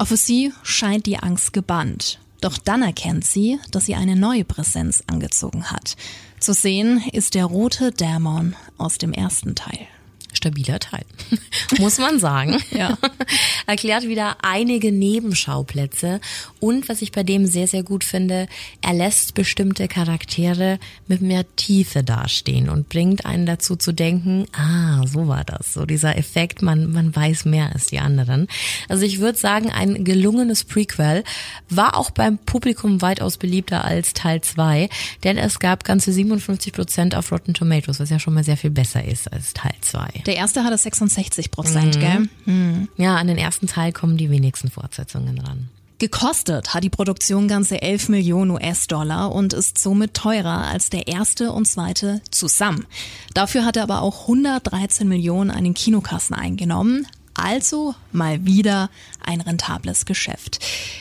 [0.02, 2.20] Für sie scheint die Angst gebannt.
[2.40, 5.96] Doch dann erkennt sie, dass sie eine neue Präsenz angezogen hat.
[6.38, 9.88] Zu sehen ist der rote Dämon aus dem ersten Teil
[10.32, 11.04] stabiler Teil,
[11.78, 12.56] muss man sagen.
[12.70, 12.96] ja.
[13.66, 16.20] Erklärt wieder einige Nebenschauplätze
[16.60, 18.48] und was ich bei dem sehr, sehr gut finde,
[18.80, 25.06] er lässt bestimmte Charaktere mit mehr Tiefe dastehen und bringt einen dazu zu denken, ah,
[25.06, 25.72] so war das.
[25.74, 28.48] So dieser Effekt, man, man weiß mehr als die anderen.
[28.88, 31.24] Also ich würde sagen, ein gelungenes Prequel
[31.68, 34.88] war auch beim Publikum weitaus beliebter als Teil 2,
[35.24, 38.70] denn es gab ganze 57 Prozent auf Rotten Tomatoes, was ja schon mal sehr viel
[38.70, 40.17] besser ist als Teil 2.
[40.26, 42.00] Der erste hatte 66 Prozent, mhm.
[42.00, 42.28] gell?
[42.46, 42.88] Mhm.
[42.96, 45.68] Ja, an den ersten Teil kommen die wenigsten Fortsetzungen ran.
[46.00, 51.50] Gekostet hat die Produktion ganze 11 Millionen US-Dollar und ist somit teurer als der erste
[51.50, 52.86] und zweite zusammen.
[53.34, 57.08] Dafür hat er aber auch 113 Millionen an den Kinokassen eingenommen,
[57.38, 58.90] also mal wieder
[59.24, 60.58] ein rentables Geschäft.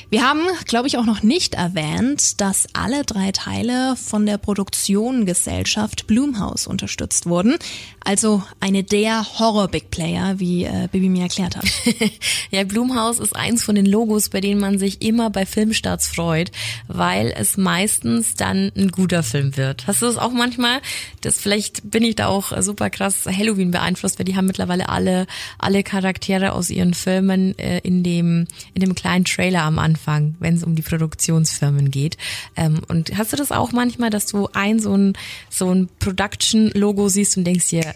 [0.09, 6.07] Wir haben, glaube ich, auch noch nicht erwähnt, dass alle drei Teile von der Produktionengesellschaft
[6.07, 7.57] Blumhouse unterstützt wurden.
[8.03, 11.65] Also eine der Horror-Big Player, wie äh, Bibi mir erklärt hat.
[12.51, 16.51] ja, Blumhouse ist eins von den Logos, bei denen man sich immer bei Filmstarts freut,
[16.87, 19.87] weil es meistens dann ein guter Film wird.
[19.87, 20.81] Hast du das auch manchmal?
[21.21, 25.27] Das vielleicht bin ich da auch super krass Halloween beeinflusst, weil die haben mittlerweile alle
[25.57, 30.35] alle Charaktere Charaktere aus ihren Filmen äh, in dem in dem kleinen Trailer am Anfang,
[30.39, 32.17] wenn es um die Produktionsfirmen geht.
[32.55, 35.13] Ähm, und hast du das auch manchmal, dass du ein so ein
[35.49, 37.95] so ein Production Logo siehst und denkst dir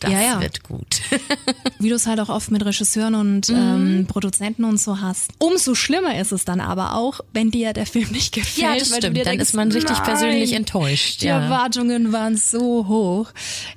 [0.00, 0.40] das ja, ja.
[0.40, 1.00] wird gut.
[1.78, 3.56] Wie du es halt auch oft mit Regisseuren und mhm.
[3.56, 5.30] ähm, Produzenten und so hast.
[5.38, 8.66] Umso schlimmer ist es dann aber auch, wenn dir der Film nicht gefällt.
[8.66, 9.16] Ja, das stimmt.
[9.16, 11.22] Dann denkst, ist man richtig nein, persönlich enttäuscht.
[11.22, 11.40] Die ja.
[11.40, 13.30] Erwartungen waren so hoch.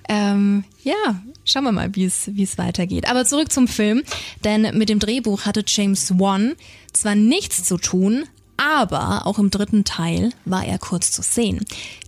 [0.09, 3.09] Ähm, ja, schauen wir mal, wie es wie es weitergeht.
[3.09, 4.03] Aber zurück zum Film,
[4.43, 6.53] denn mit dem Drehbuch hatte James Wan
[6.91, 8.25] zwar nichts zu tun,
[8.63, 11.65] aber auch im dritten Teil war er kurz zu sehen.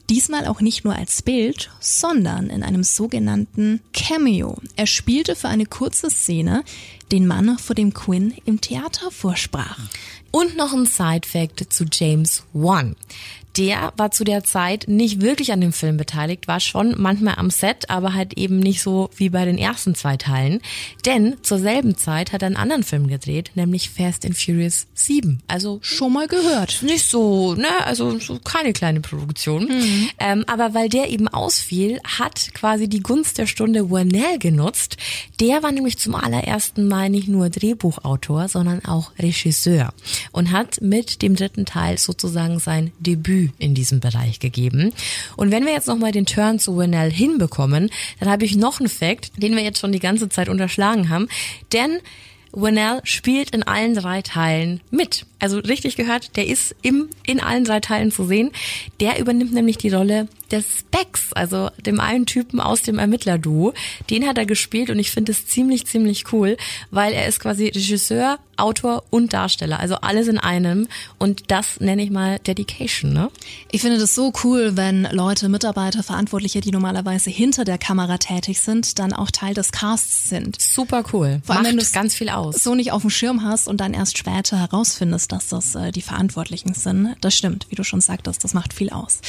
[0.10, 4.58] Diesmal auch nicht nur als Bild, sondern in einem sogenannten Cameo.
[4.76, 6.64] Er spielte für eine kurze Szene
[7.12, 9.80] den Mann, vor dem Quinn im Theater vorsprach.
[10.32, 12.95] Und noch ein Side-Fact zu James Wan
[13.58, 17.49] der war zu der Zeit nicht wirklich an dem Film beteiligt, war schon manchmal am
[17.49, 20.62] Set, aber halt eben nicht so wie bei den ersten zwei Teilen.
[21.06, 25.41] Denn zur selben Zeit hat er einen anderen Film gedreht, nämlich Fast and Furious 7.
[25.47, 26.82] Also schon mal gehört.
[26.82, 29.66] Nicht so, ne, also so keine kleine Produktion.
[29.66, 30.10] Mhm.
[30.20, 34.97] Ähm, aber weil der eben ausfiel, hat quasi die Gunst der Stunde Wernell genutzt.
[35.39, 39.93] Der war nämlich zum allerersten Mal nicht nur Drehbuchautor, sondern auch Regisseur
[40.32, 44.93] und hat mit dem dritten Teil sozusagen sein Debüt in diesem Bereich gegeben.
[45.36, 47.89] Und wenn wir jetzt nochmal den Turn zu Winnell hinbekommen,
[48.20, 51.28] dann habe ich noch einen Fact, den wir jetzt schon die ganze Zeit unterschlagen haben.
[51.74, 52.00] Denn
[52.56, 55.26] Winnell spielt in allen drei Teilen mit.
[55.39, 58.52] Also richtig gehört, der ist im, in allen drei Teilen zu sehen.
[59.02, 63.74] Der übernimmt nämlich die Rolle des Specs, also dem einen Typen aus dem Ermittlerduo.
[64.10, 66.58] Den hat er gespielt und ich finde es ziemlich, ziemlich cool,
[66.91, 70.88] weil er ist quasi Regisseur, Autor und Darsteller, also alles in einem.
[71.20, 73.30] Und das nenne ich mal Dedication, ne?
[73.72, 78.62] Ich finde das so cool, wenn Leute, Mitarbeiter, Verantwortliche, die normalerweise hinter der Kamera tätig
[78.62, 80.62] sind, dann auch Teil des Casts sind.
[80.62, 81.41] Super cool.
[81.43, 82.64] Vor allem, Macht wenn du ganz viel aus.
[82.64, 86.01] So nicht auf dem Schirm hast und dann erst später herausfindest, dass das äh, die
[86.01, 87.16] Verantwortlichen sind.
[87.22, 89.20] Das stimmt, wie du schon sagtest, das macht viel aus.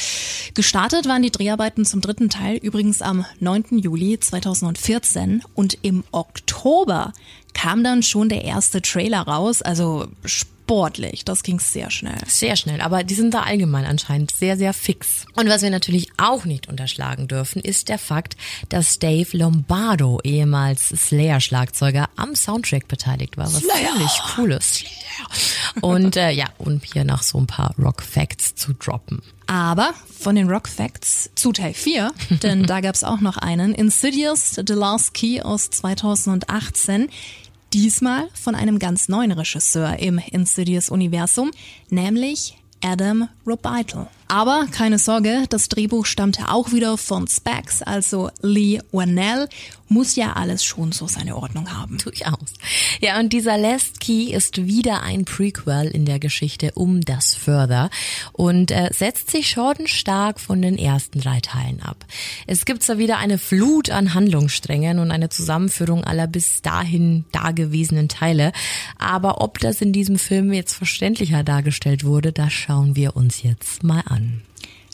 [0.53, 3.79] Gestartet waren die Dreharbeiten zum dritten Teil übrigens am 9.
[3.79, 7.11] Juli 2014 und im Oktober
[7.55, 10.09] kam dann schon der erste Trailer raus, also
[10.67, 11.23] sportlich.
[11.23, 12.17] Das ging sehr schnell.
[12.27, 15.25] Sehr schnell, aber die sind da allgemein anscheinend sehr, sehr fix.
[15.35, 18.35] Und was wir natürlich auch nicht unterschlagen dürfen, ist der Fakt,
[18.67, 23.45] dass Dave Lombardo, ehemals Slayer-Schlagzeuger, am Soundtrack beteiligt war.
[23.45, 23.91] Was Slayer.
[23.93, 24.83] ziemlich cool ist.
[25.79, 29.21] Und äh, ja, um hier noch so ein paar Rock-Facts zu droppen.
[29.45, 32.11] Aber von den Rock Facts zu Teil 4,
[32.43, 37.07] denn da gab's auch noch einen, Insidious, The Last Key aus 2018.
[37.77, 41.51] Diesmal von einem ganz neuen Regisseur im Insidious-Universum,
[41.91, 44.07] nämlich Adam Robitel.
[44.27, 49.47] Aber keine Sorge, das Drehbuch stammte auch wieder von Specs, also Lee Wanell.
[49.89, 51.97] Muss ja alles schon so seine Ordnung haben.
[51.97, 52.51] Durchaus.
[52.99, 57.89] Ja, und dieser Last Key ist wieder ein Prequel in der Geschichte um das Further
[58.33, 62.05] und äh, setzt sich schon stark von den ersten drei Teilen ab.
[62.47, 68.09] Es gibt zwar wieder eine Flut an Handlungssträngen und eine Zusammenführung aller bis dahin dagewesenen
[68.09, 68.51] Teile,
[68.97, 73.83] aber ob das in diesem Film jetzt verständlicher dargestellt wurde, das schauen wir uns jetzt
[73.83, 74.16] mal an.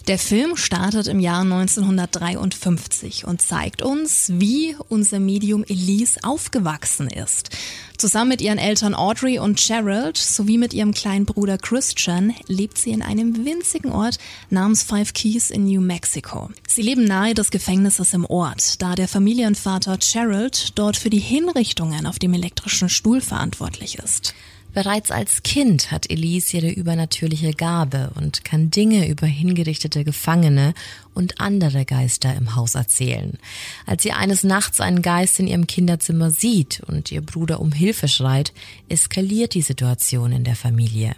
[0.10, 7.52] Der Film startet im Jahr 1953 und zeigt uns, wie unser Medium Elise aufgewachsen ist.
[7.98, 12.92] Zusammen mit ihren Eltern Audrey und Gerald sowie mit ihrem kleinen Bruder Christian lebt sie
[12.92, 14.18] in einem winzigen Ort
[14.50, 16.50] namens Five Keys in New Mexico.
[16.68, 22.08] Sie leben nahe des Gefängnisses im Ort, da der Familienvater Gerald dort für die Hinrichtungen
[22.08, 24.34] auf dem elektrischen Stuhl verantwortlich ist.
[24.74, 30.74] Bereits als Kind hat Elise ihre übernatürliche Gabe und kann Dinge über hingerichtete Gefangene
[31.14, 33.38] und andere Geister im Haus erzählen.
[33.86, 38.08] Als sie eines Nachts einen Geist in ihrem Kinderzimmer sieht und ihr Bruder um Hilfe
[38.08, 38.52] schreit,
[38.90, 41.16] eskaliert die Situation in der Familie.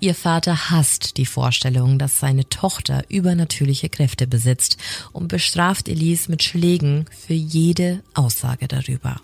[0.00, 4.78] Ihr Vater hasst die Vorstellung, dass seine Tochter übernatürliche Kräfte besitzt
[5.12, 9.20] und bestraft Elise mit Schlägen für jede Aussage darüber.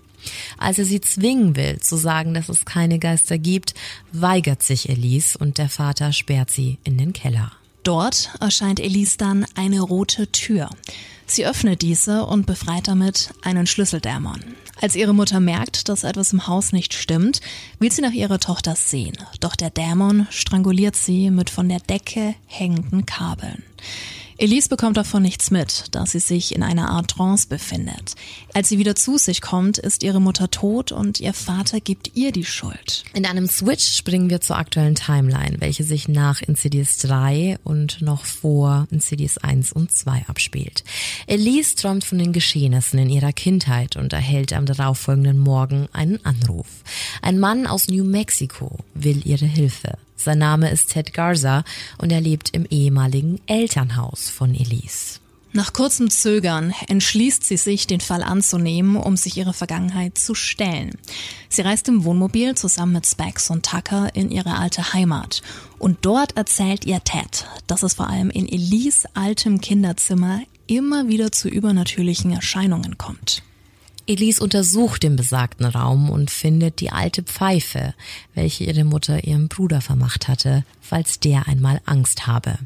[0.58, 3.74] Als er sie zwingen will, zu sagen, dass es keine Geister gibt,
[4.12, 7.52] weigert sich Elise und der Vater sperrt sie in den Keller.
[7.82, 10.70] Dort erscheint Elise dann eine rote Tür.
[11.26, 14.40] Sie öffnet diese und befreit damit einen Schlüsseldämon.
[14.80, 17.40] Als ihre Mutter merkt, dass etwas im Haus nicht stimmt,
[17.78, 19.16] will sie nach ihrer Tochter sehen.
[19.40, 23.62] Doch der Dämon stranguliert sie mit von der Decke hängenden Kabeln.
[24.42, 28.16] Elise bekommt davon nichts mit, da sie sich in einer Art Trance befindet.
[28.52, 32.32] Als sie wieder zu sich kommt, ist ihre Mutter tot und ihr Vater gibt ihr
[32.32, 33.04] die Schuld.
[33.14, 38.24] In einem Switch springen wir zur aktuellen Timeline, welche sich nach Insidious 3 und noch
[38.24, 40.82] vor Insidious 1 und 2 abspielt.
[41.28, 46.66] Elise träumt von den Geschehnissen in ihrer Kindheit und erhält am darauffolgenden Morgen einen Anruf.
[47.22, 49.98] Ein Mann aus New Mexico will ihre Hilfe.
[50.16, 51.64] Sein Name ist Ted Garza
[51.98, 55.20] und er lebt im ehemaligen Elternhaus von Elise.
[55.54, 60.96] Nach kurzem Zögern entschließt sie sich, den Fall anzunehmen, um sich ihrer Vergangenheit zu stellen.
[61.50, 65.42] Sie reist im Wohnmobil zusammen mit Specs und Tucker in ihre alte Heimat.
[65.78, 71.32] Und dort erzählt ihr Ted, dass es vor allem in Elise altem Kinderzimmer immer wieder
[71.32, 73.42] zu übernatürlichen Erscheinungen kommt.
[74.12, 77.94] Elise untersucht den besagten Raum und findet die alte Pfeife,
[78.34, 82.58] welche ihre Mutter ihrem Bruder vermacht hatte, falls der einmal Angst habe.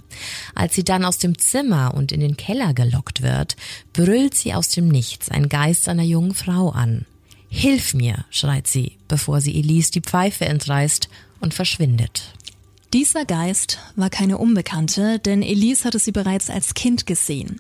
[0.55, 3.57] Als sie dann aus dem Zimmer und in den Keller gelockt wird,
[3.93, 7.07] brüllt sie aus dem Nichts ein Geist einer jungen Frau an.
[7.49, 11.09] Hilf mir, schreit sie, bevor sie Elise die Pfeife entreißt
[11.41, 12.35] und verschwindet.
[12.93, 17.59] Dieser Geist war keine Unbekannte, denn Elise hatte sie bereits als Kind gesehen.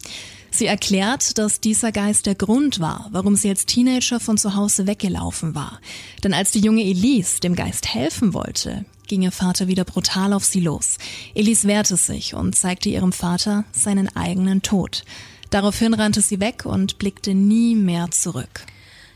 [0.50, 4.86] Sie erklärt, dass dieser Geist der Grund war, warum sie als Teenager von zu Hause
[4.86, 5.80] weggelaufen war.
[6.24, 10.44] Denn als die junge Elise dem Geist helfen wollte, ging ihr Vater wieder brutal auf
[10.44, 10.98] sie los.
[11.34, 15.04] Elise wehrte sich und zeigte ihrem Vater seinen eigenen Tod.
[15.50, 18.66] Daraufhin rannte sie weg und blickte nie mehr zurück.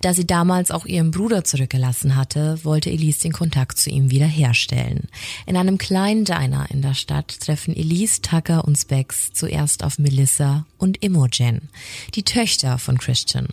[0.01, 5.09] Da sie damals auch ihren Bruder zurückgelassen hatte, wollte Elise den Kontakt zu ihm wiederherstellen.
[5.47, 10.65] In einem kleinen Diner in der Stadt treffen Elise, Tucker und Specs zuerst auf Melissa
[10.79, 11.69] und Imogen,
[12.15, 13.49] die Töchter von Christian.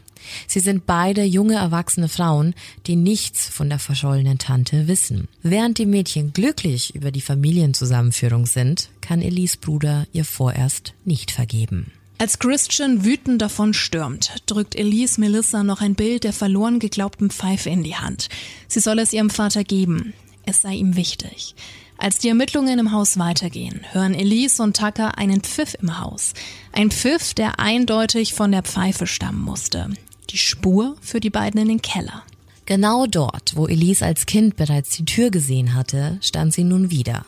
[0.47, 2.53] Sie sind beide junge erwachsene Frauen,
[2.85, 5.27] die nichts von der verschollenen Tante wissen.
[5.43, 11.91] Während die Mädchen glücklich über die Familienzusammenführung sind, kann Elise Bruder ihr vorerst nicht vergeben.
[12.19, 17.69] Als Christian wütend davon stürmt, drückt Elise Melissa noch ein Bild der verloren geglaubten Pfeife
[17.69, 18.29] in die Hand.
[18.67, 20.13] Sie soll es ihrem Vater geben.
[20.43, 21.53] Es sei ihm wichtig.
[21.99, 26.33] Als die Ermittlungen im Haus weitergehen, hören Elise und Tucker einen Pfiff im Haus.
[26.71, 29.89] Ein Pfiff, der eindeutig von der Pfeife stammen musste.
[30.31, 32.23] Die Spur für die beiden in den Keller.
[32.65, 37.25] Genau dort, wo Elise als Kind bereits die Tür gesehen hatte, stand sie nun wieder.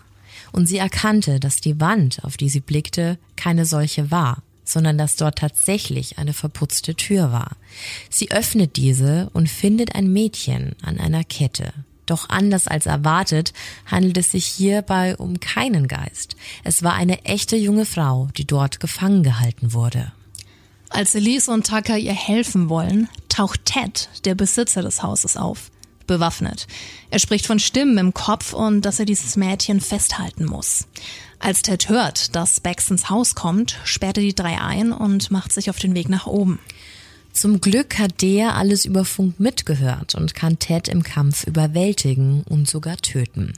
[0.51, 5.15] Und sie erkannte, dass die Wand, auf die sie blickte, keine solche war, sondern dass
[5.15, 7.57] dort tatsächlich eine verputzte Tür war.
[8.09, 11.73] Sie öffnet diese und findet ein Mädchen an einer Kette.
[12.05, 13.53] Doch anders als erwartet
[13.85, 16.35] handelt es sich hierbei um keinen Geist.
[16.63, 20.11] Es war eine echte junge Frau, die dort gefangen gehalten wurde.
[20.89, 25.69] Als Elise und Tucker ihr helfen wollen, taucht Ted, der Besitzer des Hauses, auf,
[26.07, 26.65] bewaffnet.
[27.11, 30.87] Er spricht von Stimmen im Kopf und dass er dieses Mädchen festhalten muss.
[31.39, 35.53] Als Ted hört, dass Bex ins Haus kommt, sperrt er die drei ein und macht
[35.53, 36.59] sich auf den Weg nach oben.
[37.31, 42.67] Zum Glück hat der alles über Funk mitgehört und kann Ted im Kampf überwältigen und
[42.67, 43.53] sogar töten.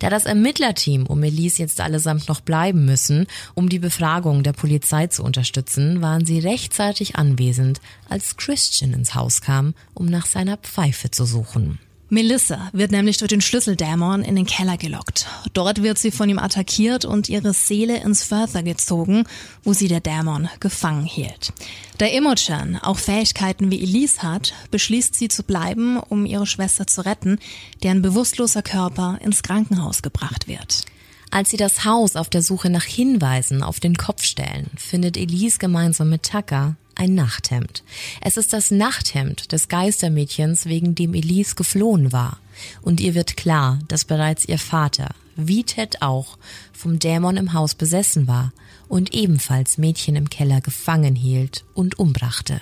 [0.00, 5.06] Da das Ermittlerteam um Elise jetzt allesamt noch bleiben müssen, um die Befragung der Polizei
[5.06, 11.10] zu unterstützen, waren sie rechtzeitig anwesend, als Christian ins Haus kam, um nach seiner Pfeife
[11.10, 11.78] zu suchen.
[12.12, 15.26] Melissa wird nämlich durch den Schlüsseldämon in den Keller gelockt.
[15.54, 19.24] Dort wird sie von ihm attackiert und ihre Seele ins Further gezogen,
[19.64, 21.54] wo sie der Dämon gefangen hielt.
[21.96, 27.00] Da Imogen auch Fähigkeiten wie Elise hat, beschließt sie zu bleiben, um ihre Schwester zu
[27.06, 27.38] retten,
[27.82, 30.84] deren bewusstloser Körper ins Krankenhaus gebracht wird.
[31.30, 35.56] Als sie das Haus auf der Suche nach Hinweisen auf den Kopf stellen, findet Elise
[35.56, 37.82] gemeinsam mit Tucker ein Nachthemd.
[38.20, 42.38] Es ist das Nachthemd des Geistermädchens, wegen dem Elise geflohen war.
[42.82, 46.38] Und ihr wird klar, dass bereits ihr Vater, wie Ted auch,
[46.72, 48.52] vom Dämon im Haus besessen war
[48.88, 52.60] und ebenfalls Mädchen im Keller gefangen hielt und umbrachte.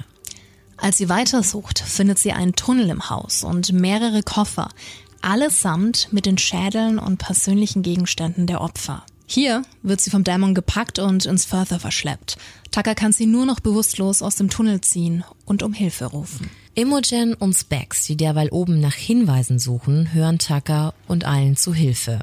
[0.77, 4.71] Als sie weitersucht, findet sie einen Tunnel im Haus und mehrere Koffer,
[5.21, 9.05] allesamt mit den Schädeln und persönlichen Gegenständen der Opfer.
[9.33, 12.37] Hier wird sie vom Dämon gepackt und ins Further verschleppt.
[12.73, 16.51] Tucker kann sie nur noch bewusstlos aus dem Tunnel ziehen und um Hilfe rufen.
[16.75, 22.19] Imogen und Specs, die derweil oben nach Hinweisen suchen, hören Tucker und eilen zu Hilfe.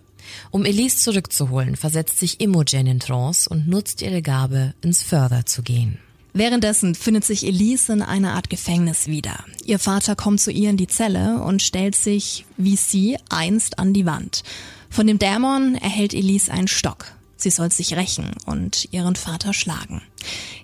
[0.51, 5.61] Um Elise zurückzuholen, versetzt sich Imogen in Trance und nutzt ihre Gabe, ins Further zu
[5.63, 5.99] gehen.
[6.33, 9.45] Währenddessen findet sich Elise in einer Art Gefängnis wieder.
[9.63, 13.93] Ihr Vater kommt zu ihr in die Zelle und stellt sich, wie sie, einst an
[13.93, 14.43] die Wand.
[14.89, 17.05] Von dem Dämon erhält Elise einen Stock.
[17.37, 20.01] Sie soll sich rächen und ihren Vater schlagen.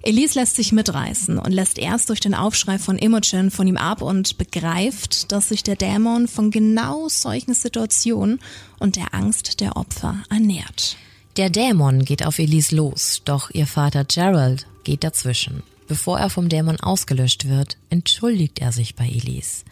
[0.02, 4.02] Elise lässt sich mitreißen und lässt erst durch den Aufschrei von Imogen von ihm ab
[4.02, 8.40] und begreift, dass sich der Dämon von genau solchen Situationen
[8.80, 10.98] und der Angst der Opfer ernährt.
[11.38, 15.64] Der Dämon geht auf Elise los, doch ihr Vater Gerald geht dazwischen.
[15.88, 19.64] Bevor er vom Dämon ausgelöscht wird, entschuldigt er sich bei Elise.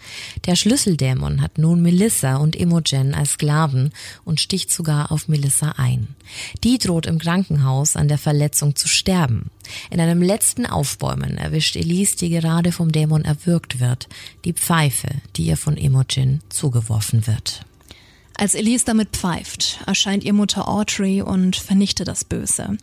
[0.46, 3.92] Der Schlüsseldämon hat nun Melissa und Imogen als Sklaven
[4.26, 6.10] und sticht sogar auf Melissa ein.
[6.64, 9.50] Die droht im Krankenhaus an der Verletzung zu sterben.
[9.90, 14.08] In einem letzten Aufbäumen erwischt Elise, die gerade vom Dämon erwürgt wird,
[14.46, 17.66] die Pfeife, die ihr von Imogen zugeworfen wird.
[18.38, 22.78] Als Elise damit pfeift, erscheint ihr Mutter Audrey und vernichtet das Böse.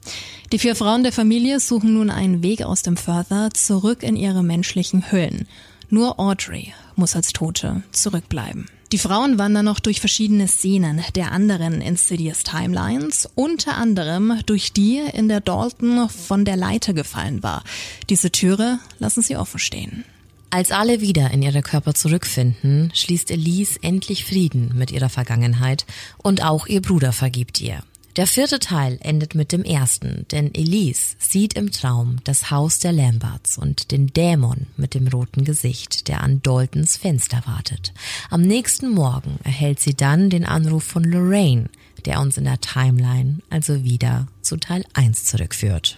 [0.52, 4.42] Die vier Frauen der Familie suchen nun einen Weg aus dem Further zurück in ihre
[4.42, 5.48] menschlichen Hüllen.
[5.90, 8.68] Nur Audrey muss als Tote zurückbleiben.
[8.92, 14.98] Die Frauen wandern noch durch verschiedene Szenen der anderen Insidious Timelines, unter anderem durch die,
[15.12, 17.64] in der Dalton von der Leiter gefallen war.
[18.08, 20.04] Diese Türe lassen sie offen stehen.
[20.50, 25.84] Als alle wieder in ihre Körper zurückfinden, schließt Elise endlich Frieden mit ihrer Vergangenheit
[26.16, 27.82] und auch ihr Bruder vergibt ihr.
[28.16, 32.92] Der vierte Teil endet mit dem ersten, denn Elise sieht im Traum das Haus der
[32.92, 37.92] Lamberts und den Dämon mit dem roten Gesicht, der an Daltons Fenster wartet.
[38.30, 41.68] Am nächsten Morgen erhält sie dann den Anruf von Lorraine,
[42.06, 45.96] der uns in der Timeline also wieder zu Teil 1 zurückführt.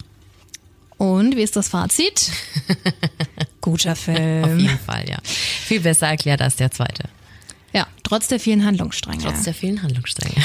[0.98, 2.30] Und wie ist das Fazit?
[3.60, 4.44] Guter Film.
[4.44, 5.18] Auf jeden Fall, ja.
[5.22, 7.04] Viel besser erklärt als der zweite.
[7.72, 9.22] Ja, trotz der vielen Handlungsstränge.
[9.22, 10.44] Trotz der vielen Handlungsstränge.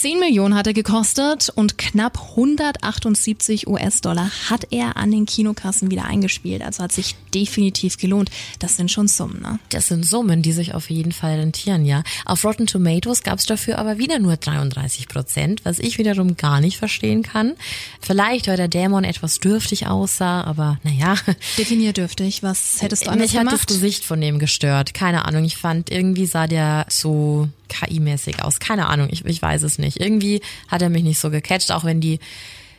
[0.00, 6.04] 10 Millionen hat er gekostet und knapp 178 US-Dollar hat er an den Kinokassen wieder
[6.04, 6.60] eingespielt.
[6.60, 8.30] Also hat sich definitiv gelohnt.
[8.58, 9.58] Das sind schon Summen, ne?
[9.70, 12.02] Das sind Summen, die sich auf jeden Fall rentieren, ja.
[12.26, 16.60] Auf Rotten Tomatoes gab es dafür aber wieder nur 33 Prozent, was ich wiederum gar
[16.60, 17.54] nicht verstehen kann.
[18.02, 21.14] Vielleicht, weil der Dämon etwas dürftig aussah, aber naja.
[21.56, 22.42] Definier dürftig.
[22.42, 23.54] Was hättest du anders Mich gemacht?
[23.54, 24.92] hat das Gesicht von dem gestört.
[24.92, 25.44] Keine Ahnung.
[25.44, 28.58] Ich fand, irgendwie sah der so KI-mäßig aus.
[28.58, 30.00] Keine Ahnung, ich, ich weiß es nicht.
[30.00, 32.18] Irgendwie hat er mich nicht so gecatcht, auch wenn die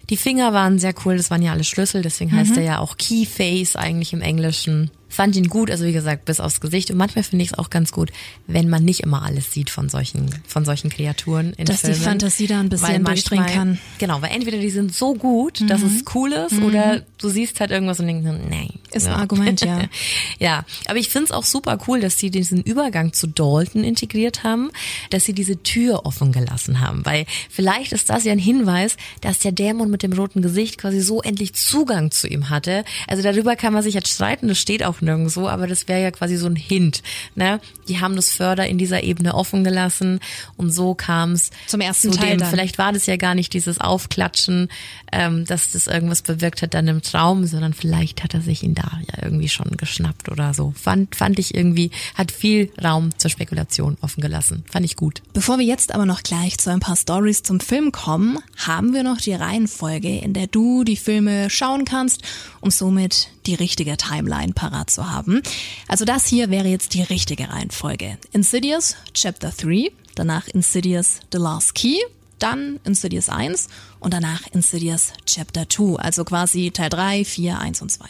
[0.09, 2.97] die Finger waren sehr cool, das waren ja alle Schlüssel, deswegen heißt er ja auch
[2.97, 4.89] Keyface eigentlich im Englischen.
[5.09, 6.91] Fand ihn gut, also wie gesagt, bis aufs Gesicht.
[6.91, 8.11] Und manchmal finde ich es auch ganz gut,
[8.45, 12.01] wenn man nicht immer alles sieht von solchen, von solchen Kreaturen in Dass die Filmen.
[12.01, 13.79] Fantasie da ein bisschen durchdringen kann.
[13.97, 17.71] Genau, weil entweder die sind so gut, dass es cool ist, oder du siehst halt
[17.71, 18.69] irgendwas und denkst, nee.
[18.91, 19.81] Ist ein Argument, ja.
[20.39, 24.43] ja, aber ich finde es auch super cool, dass sie diesen Übergang zu Dalton integriert
[24.43, 24.71] haben,
[25.09, 29.39] dass sie diese Tür offen gelassen haben, weil vielleicht ist das ja ein Hinweis, dass
[29.39, 32.85] der Dämon mit dem roten Gesicht quasi so endlich Zugang zu ihm hatte.
[33.07, 36.11] Also darüber kann man sich jetzt streiten, das steht auch nirgendwo, aber das wäre ja
[36.11, 37.03] quasi so ein Hint.
[37.35, 37.59] Ne?
[37.87, 40.19] Die haben das Förder in dieser Ebene offen gelassen
[40.55, 42.37] und so kam es zum ersten zu Teil.
[42.37, 44.69] Dem, vielleicht war das ja gar nicht dieses Aufklatschen,
[45.11, 48.75] ähm, dass das irgendwas bewirkt hat dann im Traum, sondern vielleicht hat er sich ihn
[48.75, 50.73] da ja irgendwie schon geschnappt oder so.
[50.75, 54.63] Fand, fand ich irgendwie, hat viel Raum zur Spekulation offen gelassen.
[54.69, 55.21] Fand ich gut.
[55.33, 59.03] Bevor wir jetzt aber noch gleich zu ein paar Stories zum Film kommen, haben wir
[59.03, 62.21] noch die Reihenfolge, in der du die Filme schauen kannst,
[62.61, 65.41] um somit die richtige Timeline parat zu haben.
[65.87, 68.17] Also das hier wäre jetzt die richtige Reihenfolge.
[68.33, 71.97] Insidious Chapter 3, danach Insidious The Last Key,
[72.39, 73.67] dann Insidious 1
[73.99, 78.05] und danach Insidious Chapter 2, also quasi Teil 3, 4, 1 und 2.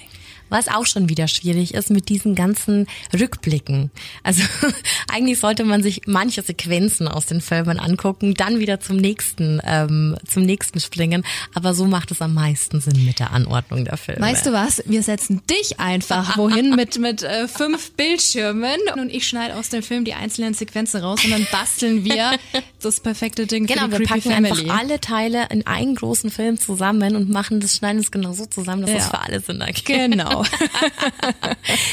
[0.49, 2.87] Was auch schon wieder schwierig ist mit diesen ganzen
[3.17, 3.91] Rückblicken.
[4.23, 4.43] Also
[5.13, 10.15] eigentlich sollte man sich manche Sequenzen aus den Filmen angucken, dann wieder zum nächsten, ähm,
[10.25, 11.23] zum nächsten springen.
[11.53, 14.21] Aber so macht es am meisten Sinn mit der Anordnung der Filme.
[14.21, 14.83] Weißt du was?
[14.85, 19.83] Wir setzen dich einfach wohin mit mit äh, fünf Bildschirmen und ich schneide aus dem
[19.83, 22.31] Film die einzelnen Sequenzen raus und dann basteln wir
[22.81, 24.61] das perfekte Ding genau, für die wir Creepy packen Family.
[24.69, 28.45] einfach alle Teile in einen großen Film zusammen und machen das, schneiden es genau so
[28.45, 28.97] zusammen, dass Ja.
[28.97, 29.85] es für alle Sinn ergibt.
[29.85, 30.36] Genau.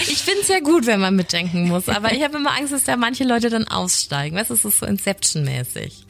[0.09, 2.85] Ich finde es ja gut, wenn man mitdenken muss, aber ich habe immer Angst, dass
[2.85, 4.37] da manche Leute dann aussteigen.
[4.37, 6.05] Weißt du, es ist so Inception-mäßig.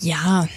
[0.00, 0.48] Ja.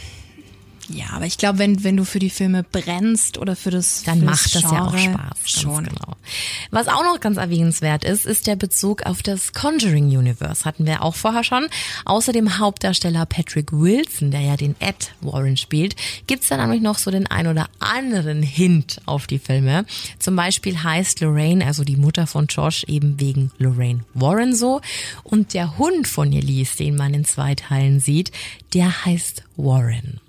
[0.91, 4.19] Ja, aber ich glaube, wenn, wenn du für die Filme brennst oder für das Dann
[4.19, 5.37] für macht das ja auch Spaß.
[5.45, 5.83] Schon.
[5.85, 6.15] Genau.
[6.71, 10.65] Was auch noch ganz erwähnenswert ist, ist der Bezug auf das Conjuring Universe.
[10.65, 11.67] Hatten wir auch vorher schon.
[12.05, 15.95] Außer dem Hauptdarsteller Patrick Wilson, der ja den Ed Warren spielt,
[16.27, 19.85] gibt's dann nämlich noch so den ein oder anderen Hint auf die Filme.
[20.17, 24.81] Zum Beispiel heißt Lorraine, also die Mutter von Josh, eben wegen Lorraine Warren so.
[25.23, 28.31] Und der Hund von Elise, den man in zwei Teilen sieht,
[28.73, 30.19] der heißt Warren.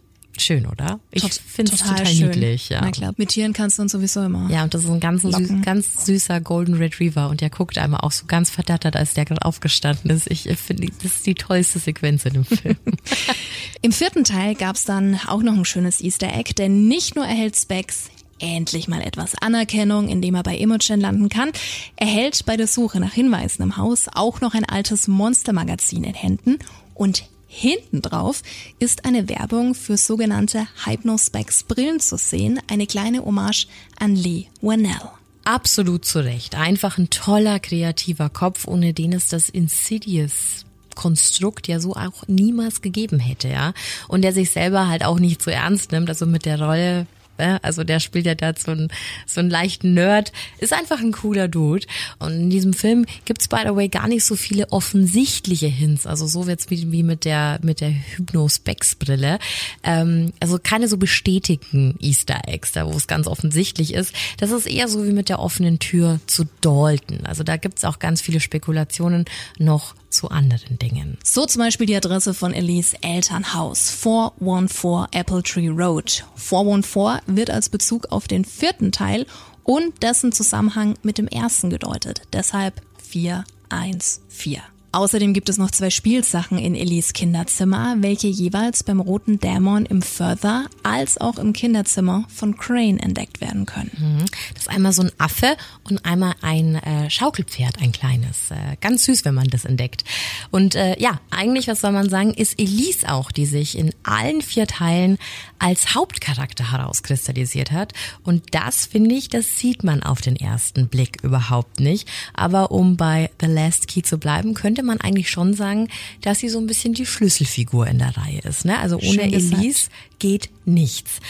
[0.41, 1.01] Schön, oder?
[1.11, 2.29] Ich finde es total, schön.
[2.29, 2.71] niedlich.
[2.71, 2.81] Ja.
[2.81, 4.49] Na klar, mit Tieren kannst du uns sowieso immer.
[4.51, 8.01] Ja, und das ist ein ganz, süß, ganz süßer Golden Retriever und der guckt einmal
[8.01, 10.31] auch so ganz verdattert, als der gerade aufgestanden ist.
[10.31, 12.77] Ich finde, das ist die tollste Sequenz in dem Film.
[13.83, 17.57] Im vierten Teil gab's dann auch noch ein schönes Easter Egg, denn nicht nur erhält
[17.57, 21.51] Specs endlich mal etwas Anerkennung, indem er bei Imogen landen kann,
[21.97, 26.15] er hält bei der Suche nach Hinweisen im Haus auch noch ein altes Monstermagazin in
[26.15, 26.59] Händen
[26.95, 28.43] und hinten drauf
[28.79, 33.67] ist eine Werbung für sogenannte Hypnospecs Brillen zu sehen, eine kleine Hommage
[33.99, 35.11] an Lee Wanell.
[35.45, 36.55] Absolut zu Recht.
[36.55, 42.83] Einfach ein toller, kreativer Kopf, ohne den es das Insidious Konstrukt ja so auch niemals
[42.83, 43.73] gegeben hätte, ja.
[44.07, 47.07] Und der sich selber halt auch nicht so ernst nimmt, also mit der Rolle
[47.41, 47.63] ne?
[47.63, 48.89] also der spielt ja da so einen,
[49.27, 51.87] so einen leichten Nerd, ist einfach ein cooler Dude.
[52.19, 56.27] Und in diesem Film gibt's by the way gar nicht so viele offensichtliche Hints, also
[56.27, 59.39] so wird's wie, wie mit der mit der Hypno-Specs-Brille.
[59.83, 64.15] Ähm, also keine so bestätigten Easter Eggs, da wo es ganz offensichtlich ist.
[64.39, 67.27] Das ist eher so wie mit der offenen Tür zu Dalton.
[67.27, 69.25] Also da gibt's auch ganz viele Spekulationen
[69.59, 71.19] noch zu anderen Dingen.
[71.25, 76.25] So zum Beispiel die Adresse von Elise Elternhaus, 414 Apple Tree Road.
[76.37, 79.27] 414 wird als Bezug auf den vierten Teil
[79.65, 82.23] und dessen Zusammenhang mit dem ersten gedeutet.
[82.33, 84.63] Deshalb 414.
[84.93, 90.03] Außerdem gibt es noch zwei Spielsachen in Ellis Kinderzimmer, welche jeweils beim roten Dämon im
[90.03, 94.27] Further als auch im Kinderzimmer von Crane entdeckt werden können.
[94.55, 98.51] Das ist einmal so ein Affe und einmal ein äh, Schaukelpferd, ein kleines.
[98.51, 100.05] Äh, ganz süß, wenn man das entdeckt.
[100.51, 104.43] Und äh, ja, eigentlich, was soll man sagen, ist Elise auch, die sich in allen
[104.43, 105.19] vier Teilen
[105.61, 107.93] als Hauptcharakter herauskristallisiert hat.
[108.25, 112.09] Und das, finde ich, das sieht man auf den ersten Blick überhaupt nicht.
[112.35, 115.89] Aber um bei The Last Key zu bleiben, könnte man eigentlich schon sagen,
[116.23, 118.65] dass sie so ein bisschen die Schlüsselfigur in der Reihe ist.
[118.65, 118.79] Ne?
[118.79, 119.63] Also ohne Schön gesagt.
[119.63, 121.21] Elise geht nichts.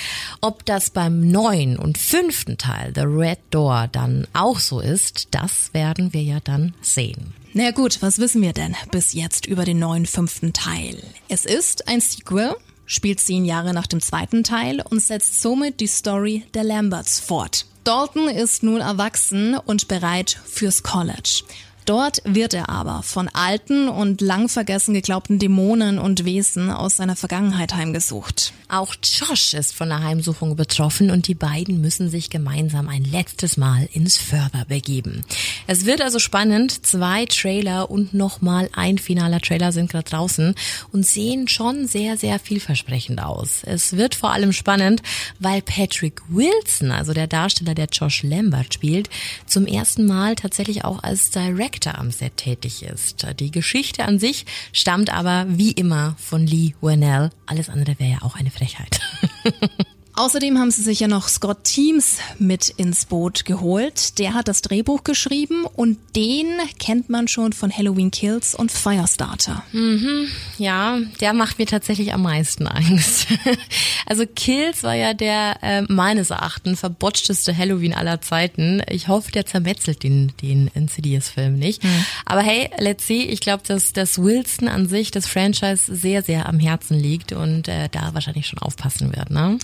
[0.40, 5.72] Ob das beim neuen und fünften Teil, The Red Door, dann auch so ist, das
[5.72, 7.34] werden wir ja dann sehen.
[7.52, 11.02] Na gut, was wissen wir denn bis jetzt über den neuen fünften Teil?
[11.28, 12.54] Es ist ein Sequel,
[12.86, 17.66] spielt zehn Jahre nach dem zweiten Teil und setzt somit die Story der Lamberts fort.
[17.84, 21.42] Dalton ist nun erwachsen und bereit fürs College.
[21.90, 27.16] Dort wird er aber von alten und lang vergessen geglaubten Dämonen und Wesen aus seiner
[27.16, 28.52] Vergangenheit heimgesucht.
[28.70, 33.56] Auch Josh ist von der Heimsuchung betroffen und die beiden müssen sich gemeinsam ein letztes
[33.56, 35.24] Mal ins Förder begeben.
[35.66, 36.86] Es wird also spannend.
[36.86, 40.54] Zwei Trailer und nochmal ein finaler Trailer sind gerade draußen
[40.92, 43.62] und sehen schon sehr, sehr vielversprechend aus.
[43.64, 45.02] Es wird vor allem spannend,
[45.40, 49.10] weil Patrick Wilson, also der Darsteller, der Josh Lambert spielt,
[49.46, 53.26] zum ersten Mal tatsächlich auch als Director am Set tätig ist.
[53.40, 57.30] Die Geschichte an sich stammt aber wie immer von Lee Whannell.
[57.46, 59.00] Alles andere wäre ja auch eine Frechheit.
[60.20, 64.18] Außerdem haben sie sich ja noch Scott Teams mit ins Boot geholt.
[64.18, 66.46] Der hat das Drehbuch geschrieben und den
[66.78, 69.64] kennt man schon von Halloween Kills und Firestarter.
[69.72, 73.28] Mhm, ja, der macht mir tatsächlich am meisten Angst.
[74.06, 78.82] Also Kills war ja der äh, meines Erachtens verbotschteste Halloween aller Zeiten.
[78.90, 81.84] Ich hoffe, der zermetzelt den, den Insidious-Film nicht.
[81.84, 82.04] Mhm.
[82.26, 83.22] Aber hey, let's see.
[83.22, 87.68] Ich glaube, dass, dass Wilson an sich das Franchise sehr, sehr am Herzen liegt und
[87.68, 89.30] äh, da wahrscheinlich schon aufpassen wird.
[89.30, 89.60] Ne?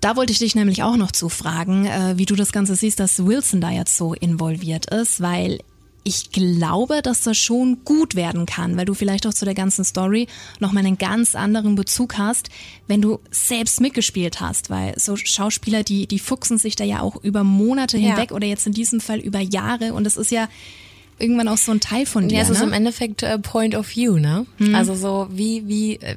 [0.00, 3.24] Da wollte ich dich nämlich auch noch zufragen, äh, wie du das Ganze siehst, dass
[3.24, 5.58] Wilson da jetzt so involviert ist, weil
[6.04, 9.84] ich glaube, dass das schon gut werden kann, weil du vielleicht auch zu der ganzen
[9.84, 10.26] Story
[10.58, 12.48] nochmal einen ganz anderen Bezug hast,
[12.86, 17.16] wenn du selbst mitgespielt hast, weil so Schauspieler, die, die fuchsen sich da ja auch
[17.22, 18.08] über Monate ja.
[18.08, 20.48] hinweg oder jetzt in diesem Fall über Jahre und es ist ja
[21.18, 22.36] irgendwann auch so ein Teil von dir.
[22.36, 22.66] Ja, es ist ne?
[22.66, 24.46] im Endeffekt äh, Point of View, ne?
[24.58, 24.74] Mhm.
[24.74, 26.16] Also so wie wie äh,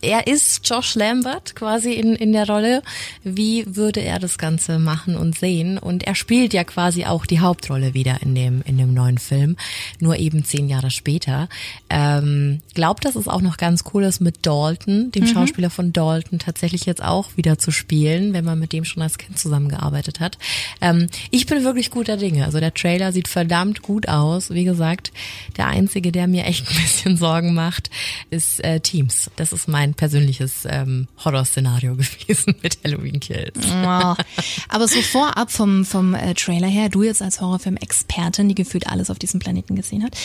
[0.00, 2.82] er ist Josh Lambert quasi in in der Rolle.
[3.24, 5.78] Wie würde er das Ganze machen und sehen?
[5.78, 9.56] Und er spielt ja quasi auch die Hauptrolle wieder in dem in dem neuen Film,
[9.98, 11.48] nur eben zehn Jahre später.
[11.90, 15.28] Ähm, glaubt, dass es auch noch ganz cool ist mit Dalton, dem mhm.
[15.28, 19.18] Schauspieler von Dalton, tatsächlich jetzt auch wieder zu spielen, wenn man mit dem schon als
[19.18, 20.38] Kind zusammengearbeitet hat.
[20.80, 22.44] Ähm, ich bin wirklich guter Dinge.
[22.44, 24.50] Also der Trailer sieht verdammt gut aus aus.
[24.50, 25.12] Wie gesagt,
[25.56, 27.90] der einzige, der mir echt ein bisschen Sorgen macht,
[28.30, 29.30] ist äh, Teams.
[29.36, 33.58] Das ist mein persönliches ähm, Horrorszenario gewesen mit Halloween Kills.
[33.66, 34.14] Oh.
[34.68, 39.10] Aber so vorab vom, vom äh, Trailer her, du jetzt als Horrorfilm-Expertin, die gefühlt alles
[39.10, 40.16] auf diesem Planeten gesehen hat,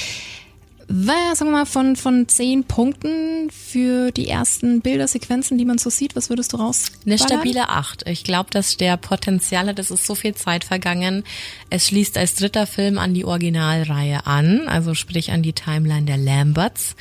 [0.88, 6.16] sagen wir mal, von, von zehn Punkten für die ersten Bildersequenzen, die man so sieht,
[6.16, 6.92] was würdest du raus?
[7.06, 8.08] Eine stabile acht.
[8.08, 11.24] Ich glaube, dass der Potenzial hat, es ist so viel Zeit vergangen.
[11.70, 16.18] Es schließt als dritter Film an die Originalreihe an, also sprich an die Timeline der
[16.18, 16.96] Lamberts.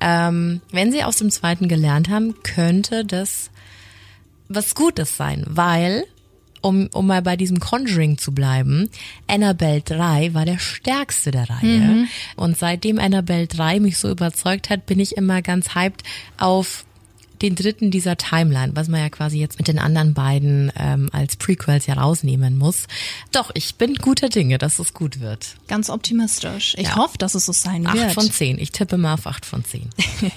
[0.00, 3.50] Ähm, wenn sie aus dem zweiten gelernt haben, könnte das
[4.48, 6.04] was Gutes sein, weil
[6.60, 8.88] um, um mal bei diesem Conjuring zu bleiben,
[9.26, 11.78] Annabelle 3 war der stärkste der Reihe.
[11.78, 12.08] Mhm.
[12.36, 16.02] Und seitdem Annabelle 3 mich so überzeugt hat, bin ich immer ganz hyped
[16.38, 16.84] auf
[17.42, 21.36] den dritten dieser Timeline, was man ja quasi jetzt mit den anderen beiden ähm, als
[21.36, 22.86] Prequels ja rausnehmen muss.
[23.32, 25.56] Doch, ich bin guter Dinge, dass es gut wird.
[25.68, 26.74] Ganz optimistisch.
[26.78, 26.96] Ich ja.
[26.96, 28.06] hoffe, dass es so sein acht wird.
[28.06, 28.58] Acht von zehn.
[28.58, 29.88] Ich tippe mal auf acht von zehn.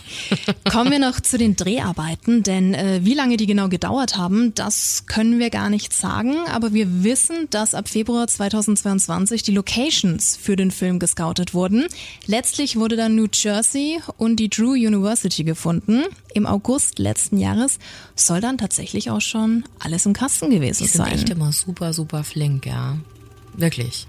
[0.71, 5.05] Kommen wir noch zu den Dreharbeiten, denn äh, wie lange die genau gedauert haben, das
[5.07, 10.55] können wir gar nicht sagen, aber wir wissen, dass ab Februar 2022 die Locations für
[10.55, 11.85] den Film gescoutet wurden.
[12.25, 16.03] Letztlich wurde dann New Jersey und die Drew University gefunden.
[16.33, 17.79] Im August August letzten Jahres
[18.15, 21.05] soll dann tatsächlich auch schon alles im Kasten gewesen sein.
[21.05, 22.97] Die sind echt immer super, super flink, ja.
[23.53, 24.07] Wirklich.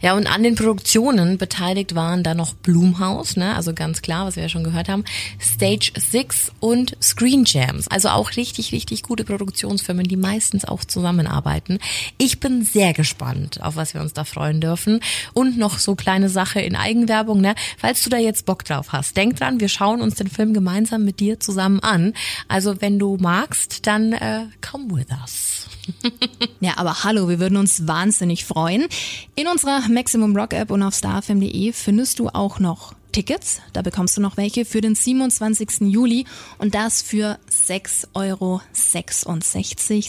[0.00, 4.36] Ja, und an den Produktionen beteiligt waren da noch Blumhaus, ne, also ganz klar, was
[4.36, 5.04] wir ja schon gehört haben,
[5.40, 11.78] Stage 6 und Screen Jams, also auch richtig, richtig gute Produktionsfirmen, die meistens auch zusammenarbeiten.
[12.18, 15.00] Ich bin sehr gespannt, auf was wir uns da freuen dürfen.
[15.34, 19.16] Und noch so kleine Sache in Eigenwerbung, ne, falls du da jetzt Bock drauf hast,
[19.16, 22.14] denk dran, wir schauen uns den Film gemeinsam mit dir zusammen an.
[22.48, 25.61] Also wenn du magst, dann äh, come with us.
[26.60, 28.86] ja, aber hallo, wir würden uns wahnsinnig freuen.
[29.34, 33.60] In unserer Maximum Rock App und auf starfm.de findest du auch noch Tickets.
[33.72, 35.82] Da bekommst du noch welche für den 27.
[35.82, 36.24] Juli
[36.58, 38.60] und das für 6,66 Euro.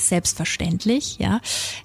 [0.02, 1.42] Selbstverständlich, ja.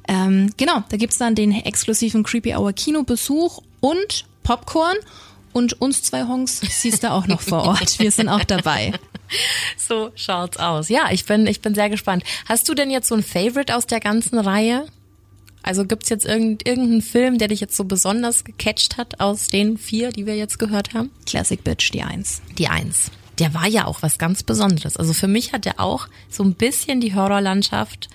[0.06, 4.96] Ähm, genau, da gibt's dann den exklusiven Creepy Hour Kinobesuch und Popcorn.
[5.52, 7.98] Und uns zwei Honks siehst du auch noch vor Ort.
[7.98, 8.92] Wir sind auch dabei.
[9.76, 10.88] So schaut's aus.
[10.88, 12.24] Ja, ich bin, ich bin sehr gespannt.
[12.46, 14.86] Hast du denn jetzt so ein Favorite aus der ganzen Reihe?
[15.62, 20.10] Also gibt's jetzt irgendeinen Film, der dich jetzt so besonders gecatcht hat aus den vier,
[20.10, 21.10] die wir jetzt gehört haben?
[21.26, 22.42] Classic Bitch, die Eins.
[22.58, 23.10] Die Eins.
[23.38, 24.96] Der war ja auch was ganz Besonderes.
[24.96, 28.08] Also für mich hat er auch so ein bisschen die Horrorlandschaft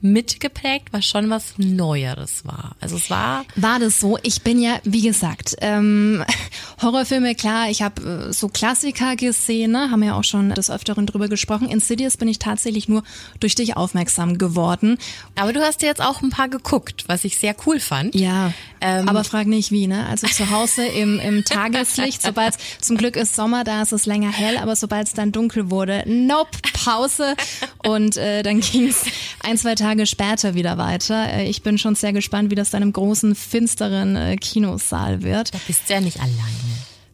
[0.00, 2.76] mitgeprägt, was schon was Neueres war.
[2.80, 3.44] Also es war.
[3.56, 4.18] War das so?
[4.22, 6.24] Ich bin ja, wie gesagt, ähm,
[6.82, 9.90] Horrorfilme, klar, ich habe äh, so Klassiker gesehen, ne?
[9.90, 11.68] haben ja auch schon des Öfteren drüber gesprochen.
[11.68, 13.02] Insidious bin ich tatsächlich nur
[13.40, 14.98] durch dich aufmerksam geworden.
[15.36, 18.14] Aber du hast dir jetzt auch ein paar geguckt, was ich sehr cool fand.
[18.14, 20.06] Ja, ähm, aber frag nicht wie, ne?
[20.06, 24.32] Also zu Hause im, im Tageslicht, sobald zum Glück ist Sommer, da ist es länger
[24.32, 27.34] hell, aber sobald es dann dunkel wurde, nope, Pause.
[27.78, 29.04] Und äh, dann ging's
[29.42, 31.32] ein, zwei Tage später wieder weiter.
[31.32, 35.54] Äh, ich bin schon sehr gespannt, wie das dann im großen, finsteren äh, Kinosaal wird.
[35.54, 36.36] Da bist du ja nicht alleine.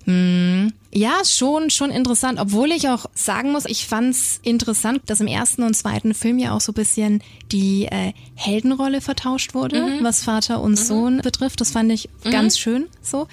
[0.06, 0.72] Hm.
[0.92, 2.38] Ja, schon, schon interessant.
[2.38, 6.52] Obwohl ich auch sagen muss, ich fand's interessant, dass im ersten und zweiten Film ja
[6.52, 10.04] auch so bisschen die äh, Heldenrolle vertauscht wurde, mhm.
[10.04, 10.76] was Vater und mhm.
[10.76, 11.60] Sohn betrifft.
[11.60, 12.30] Das fand ich mhm.
[12.30, 13.26] ganz schön so.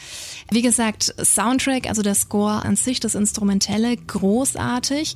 [0.49, 5.15] Wie gesagt, Soundtrack, also der Score an sich, das Instrumentelle, großartig.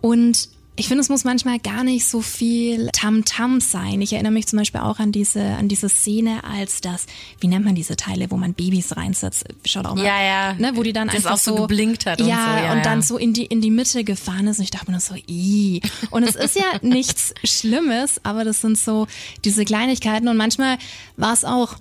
[0.00, 4.00] Und ich finde, es muss manchmal gar nicht so viel Tamtam -Tam sein.
[4.00, 7.06] Ich erinnere mich zum Beispiel auch an diese, an diese Szene, als das,
[7.40, 9.44] wie nennt man diese Teile, wo man Babys reinsetzt?
[9.64, 10.04] Schaut auch mal.
[10.04, 10.52] Ja, ja.
[10.54, 12.64] Ne, wo die dann das einfach auch so, so geblinkt hat ja, und so.
[12.64, 12.84] Ja, und ja.
[12.84, 14.58] dann so in die, in die Mitte gefahren ist.
[14.58, 15.80] Und ich dachte mir nur so, i.
[16.10, 19.08] Und es ist ja nichts Schlimmes, aber das sind so
[19.44, 20.28] diese Kleinigkeiten.
[20.28, 20.78] Und manchmal
[21.16, 21.74] war es auch,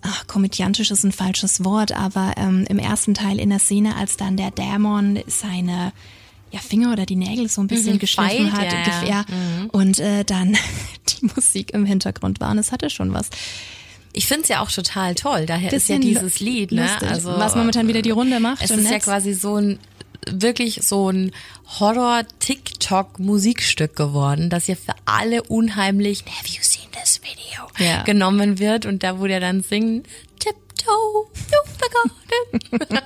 [0.00, 4.16] ach, komödiantisch ist ein falsches Wort, aber ähm, im ersten Teil in der Szene, als
[4.16, 5.92] dann der Dämon seine
[6.50, 8.64] ja, Finger oder die Nägel so ein bisschen Mhm, geschliffen hat.
[8.72, 9.20] ja, ja.
[9.22, 10.56] gef- Und äh, dann
[11.20, 13.28] die Musik im Hintergrund war und es hatte schon was.
[14.14, 15.44] Ich finde es ja auch total toll.
[15.46, 16.82] Daher ist ja dieses Lied, ne?
[16.82, 19.04] lustig, Also was momentan wieder die Runde macht Es ist ja Netz.
[19.04, 19.78] quasi so ein
[20.30, 21.30] wirklich so ein
[21.78, 28.02] Horror-TikTok-Musikstück geworden, das ja für alle unheimlich Have you seen this video Ja.
[28.02, 30.06] genommen wird und da wo der dann singt
[30.88, 32.98] Tiptoe through the garden.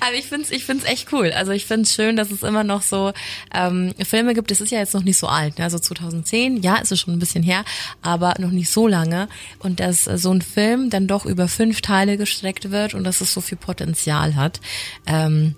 [0.00, 1.32] also ich find's, ich find's echt cool.
[1.32, 3.12] Also ich find's schön, dass es immer noch so
[3.54, 4.50] ähm, Filme gibt.
[4.50, 5.64] Es ist ja jetzt noch nicht so alt, ne?
[5.64, 7.64] also 2010, ja, ist es schon ein bisschen her,
[8.02, 9.28] aber noch nicht so lange.
[9.58, 13.20] Und dass äh, so ein Film dann doch über fünf Teile gestreckt wird und dass
[13.20, 14.60] es so viel Potenzial hat.
[15.06, 15.54] Ähm,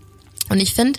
[0.49, 0.99] und ich finde,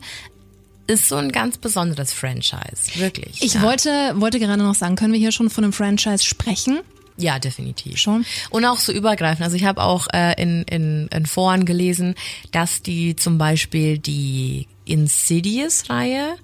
[0.88, 3.42] ist so ein ganz besonderes Franchise, wirklich.
[3.42, 3.62] Ich ja.
[3.62, 6.82] wollte, wollte gerade noch sagen, können wir hier schon von einem Franchise sprechen?
[7.18, 7.97] Ja, definitiv.
[7.97, 8.26] Schon?
[8.49, 9.43] Und auch so übergreifend.
[9.43, 12.16] Also ich habe auch äh, in, in, in Foren gelesen,
[12.51, 16.36] dass die zum Beispiel die Insidious-Reihe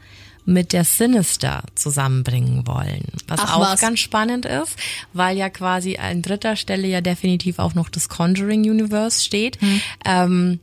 [0.45, 3.05] mit der Sinister zusammenbringen wollen.
[3.27, 3.81] Was Ach, auch was.
[3.81, 4.75] ganz spannend ist,
[5.13, 9.61] weil ja quasi an dritter Stelle ja definitiv auch noch das Conjuring Universe steht.
[9.61, 9.81] Hm.
[10.05, 10.59] Ähm,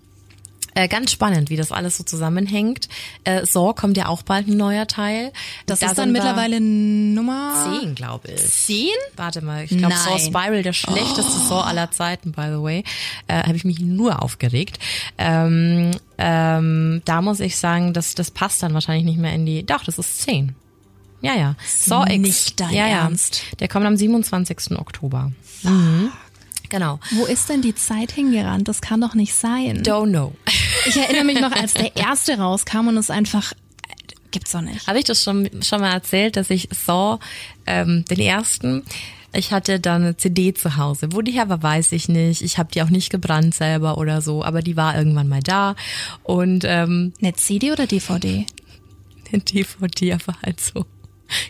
[0.77, 2.89] äh, ganz spannend, wie das alles so zusammenhängt.
[3.25, 5.33] Äh, Saw kommt ja auch bald ein neuer Teil.
[5.65, 8.43] Das Da ist dann mittlerweile Nummer zehn, glaube ich.
[8.43, 8.91] zehn?
[9.17, 10.19] Warte mal, ich glaube Saw.
[10.19, 12.85] Spiral, der schlechteste Saw aller Zeiten, by the way.
[13.27, 14.79] Äh, Habe ich mich nur aufgeregt.
[15.17, 19.65] Ähm, ähm, da muss ich sagen, das, das passt dann wahrscheinlich nicht mehr in die.
[19.65, 20.55] Doch, das ist zehn.
[21.23, 21.55] Ja, ja.
[21.67, 22.19] Saw X.
[22.19, 22.99] nicht dein ja, ja.
[23.05, 23.41] Ernst.
[23.61, 24.79] Der kommt am 27.
[24.79, 25.33] Oktober.
[25.63, 26.13] Mhm.
[26.69, 26.99] Genau.
[27.13, 28.69] Wo ist denn die Zeit hingerannt?
[28.69, 29.83] Das kann doch nicht sein.
[29.83, 30.33] Don't know.
[30.87, 33.53] Ich erinnere mich noch, als der erste rauskam und es einfach
[34.31, 34.87] gibt's doch nicht.
[34.87, 37.19] Habe ich das schon, schon mal erzählt, dass ich Saw,
[37.67, 38.85] ähm, den ersten,
[39.33, 41.09] ich hatte da eine CD zu Hause.
[41.13, 42.43] Wo die her war, weiß ich nicht.
[42.43, 45.75] Ich habe die auch nicht gebrannt selber oder so, aber die war irgendwann mal da.
[46.23, 48.45] Und ähm, Eine CD oder DVD?
[49.33, 50.85] eine DVD, aber halt so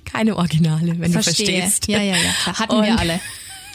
[0.06, 1.88] keine Originale, wenn du verstehst.
[1.88, 2.30] Ja, ja, ja.
[2.42, 2.58] Klar.
[2.58, 3.20] Hatten wir Und- alle.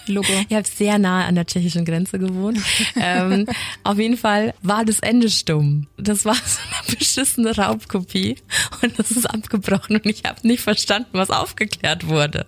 [0.08, 0.28] Logo.
[0.50, 2.60] Ich habe sehr nah an der tschechischen Grenze gewohnt.
[2.96, 3.46] ähm,
[3.84, 5.88] auf jeden Fall war das Ende stumm.
[5.98, 8.38] Das war so eine beschissene Raubkopie
[8.82, 12.46] und das ist abgebrochen und ich habe nicht verstanden, was aufgeklärt wurde.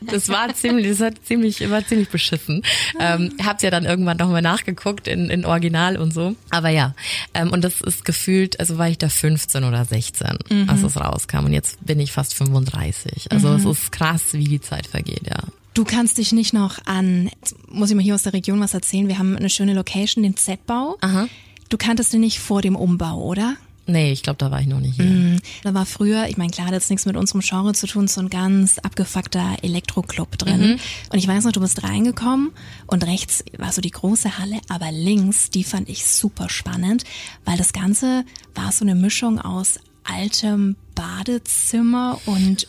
[0.00, 2.62] Das war ziemlich, das hat ziemlich, war ziemlich beschissen.
[3.00, 6.34] Ähm, hab's ja dann irgendwann nochmal nachgeguckt in, in Original und so.
[6.50, 6.94] Aber ja,
[7.34, 11.46] ähm, und das ist gefühlt, also war ich da 15 oder 16, als es rauskam
[11.46, 13.32] und jetzt bin ich fast 35.
[13.32, 15.42] Also es ist krass, wie die Zeit vergeht, ja.
[15.76, 17.28] Du kannst dich nicht noch an,
[17.68, 20.34] muss ich mal hier aus der Region was erzählen, wir haben eine schöne Location, den
[20.34, 20.96] Z-Bau.
[21.02, 21.28] Aha.
[21.68, 23.56] Du kanntest den nicht vor dem Umbau, oder?
[23.84, 25.04] Nee, ich glaube, da war ich noch nicht hier.
[25.04, 25.38] Mhm.
[25.64, 28.22] Da war früher, ich meine, klar, hat jetzt nichts mit unserem Genre zu tun, so
[28.22, 30.80] ein ganz abgefuckter Elektroclub drin.
[31.12, 32.52] Und ich weiß noch, du bist reingekommen
[32.86, 37.04] und rechts war so die große Halle, aber links, die fand ich super spannend,
[37.44, 38.24] weil das Ganze
[38.54, 42.66] war so eine Mischung aus altem Badezimmer und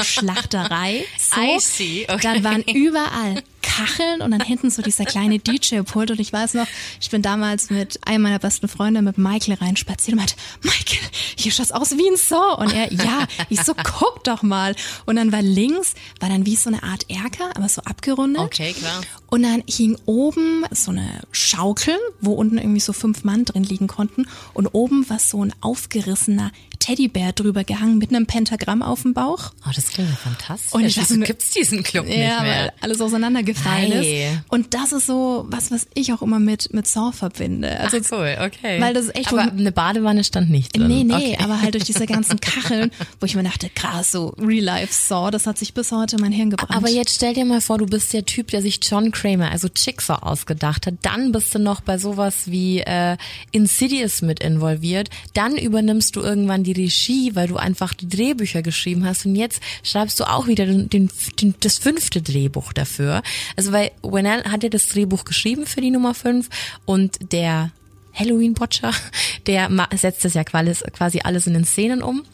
[0.00, 1.04] Schlachterei.
[1.18, 1.40] So.
[1.40, 2.20] I see, okay.
[2.20, 6.66] Dann waren überall Kacheln und dann hinten so dieser kleine DJ-Pult und ich weiß noch,
[7.00, 11.08] ich bin damals mit einem meiner besten Freunde, mit Michael rein spaziert und meinte, Michael,
[11.36, 12.60] hier schaut's aus wie ein Saw.
[12.60, 14.74] Und er, ja, ich so, guck doch mal.
[15.06, 18.42] Und dann war links, war dann wie so eine Art Erker, aber so abgerundet.
[18.42, 19.00] Okay, klar.
[19.30, 23.86] Und dann hing oben so eine Schaukel, wo unten irgendwie so fünf Mann drin liegen
[23.86, 24.26] konnten.
[24.52, 26.50] Und oben war so ein aufgerissener
[26.82, 29.52] Teddybär drüber gehangen mit einem Pentagramm auf dem Bauch.
[29.64, 30.72] Oh, das klingt ja fantastisch.
[30.72, 32.52] Und ich Wieso mir- gibt's diesen Club nicht Ja, mehr?
[32.64, 34.26] weil alles auseinandergefallen Hey.
[34.32, 34.38] ist.
[34.48, 37.78] Und das ist so was, was ich auch immer mit, mit Saw verbinde.
[37.78, 38.80] Also, Ach, cool, okay.
[38.80, 40.88] Weil das ist echt Aber so- eine Badewanne stand nicht drin.
[40.88, 41.38] Nee, nee, okay.
[41.40, 45.30] aber halt durch diese ganzen Kacheln, wo ich mir dachte, krass, so Real Life Saw,
[45.30, 46.74] das hat sich bis heute in mein Hirn gebrannt.
[46.74, 49.68] Aber jetzt stell dir mal vor, du bist der Typ, der sich John Kramer, also
[49.74, 50.94] Jigsaw ausgedacht hat.
[51.02, 53.16] Dann bist du noch bei sowas wie äh,
[53.52, 55.10] Insidious mit involviert.
[55.34, 59.26] Dann übernimmst du irgendwann die Regie, weil du einfach die Drehbücher geschrieben hast.
[59.26, 61.10] Und jetzt schreibst du auch wieder den, den,
[61.40, 63.22] den, das fünfte Drehbuch dafür.
[63.56, 66.48] Also weil Wennell hat ja das Drehbuch geschrieben für die Nummer fünf
[66.84, 67.70] und der
[68.12, 68.92] Halloween Watcher,
[69.46, 72.24] der setzt das ja quasi alles in den Szenen um.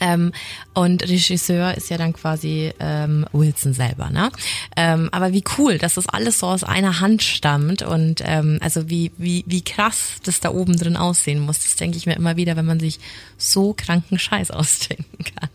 [0.00, 0.32] Ähm,
[0.74, 4.30] und Regisseur ist ja dann quasi ähm, Wilson selber, ne?
[4.76, 8.88] Ähm, aber wie cool, dass das alles so aus einer Hand stammt und ähm, also
[8.88, 11.60] wie wie wie krass das da oben drin aussehen muss.
[11.60, 12.98] Das denke ich mir immer wieder, wenn man sich
[13.38, 15.48] so kranken Scheiß ausdenken kann.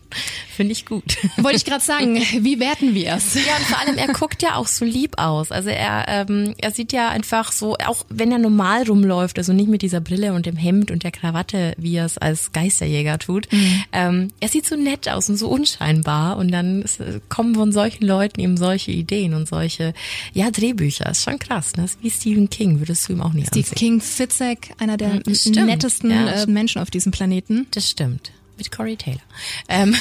[0.50, 1.16] Finde ich gut.
[1.36, 3.34] Wollte ich gerade sagen, wie werten wir es?
[3.34, 5.52] Ja, und vor allem, er guckt ja auch so lieb aus.
[5.52, 9.68] Also er, ähm, er sieht ja einfach so, auch wenn er normal rumläuft, also nicht
[9.68, 13.48] mit dieser Brille und dem Hemd und der Krawatte, wie er es als Geisterjäger tut.
[13.92, 16.36] Ähm, er sieht so nett aus und so unscheinbar.
[16.36, 19.94] Und dann ist, kommen von solchen Leuten ihm solche Ideen und solche,
[20.32, 21.10] ja, Drehbücher.
[21.10, 21.84] Ist schon krass, ne?
[21.84, 23.78] Ist wie Stephen King, würdest du ihm auch nicht Steve ansehen.
[23.78, 26.42] King Fitzek, einer der stimmt, nettesten ja.
[26.42, 27.66] äh, Menschen auf diesem Planeten.
[27.70, 28.32] Das stimmt.
[28.60, 29.20] Mit Corey Taylor.
[29.68, 29.96] Ähm,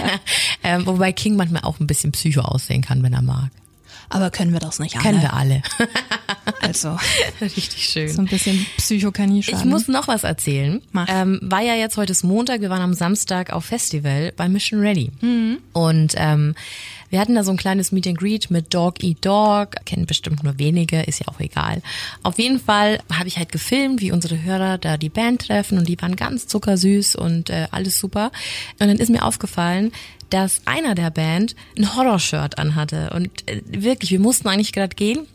[0.64, 3.50] ähm, wobei King manchmal auch ein bisschen psycho aussehen kann, wenn er mag.
[4.08, 5.04] Aber können wir das nicht alle?
[5.04, 5.62] Kennen wir alle.
[6.60, 6.96] Also,
[7.40, 8.08] Richtig schön.
[8.08, 10.80] so ein bisschen Psychokanie Ich muss noch was erzählen.
[10.92, 11.06] Mach.
[11.08, 14.80] Ähm, war ja jetzt heute ist Montag, wir waren am Samstag auf Festival bei Mission
[14.80, 15.10] Ready.
[15.20, 15.58] Mhm.
[15.72, 16.54] Und ähm,
[17.12, 19.76] wir hatten da so ein kleines Meet and Greet mit Dog Eat Dog.
[19.84, 21.82] Kennen bestimmt nur wenige, ist ja auch egal.
[22.22, 25.86] Auf jeden Fall habe ich halt gefilmt, wie unsere Hörer da die Band treffen und
[25.88, 28.32] die waren ganz zuckersüß und äh, alles super.
[28.78, 29.92] Und dann ist mir aufgefallen,
[30.30, 33.10] dass einer der Band ein Horror-Shirt anhatte.
[33.14, 35.26] Und äh, wirklich, wir mussten eigentlich gerade gehen.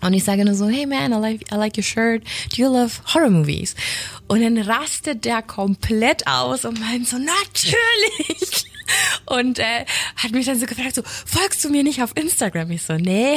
[0.00, 2.24] Und ich sage nur so, hey man, I like, I like your shirt.
[2.56, 3.74] Do you love horror movies?
[4.28, 8.71] Und dann rastet der komplett aus und meint so, natürlich.
[9.26, 9.84] Und äh,
[10.16, 12.70] hat mich dann so gefragt, so, folgst du mir nicht auf Instagram?
[12.70, 13.36] Ich so, nee.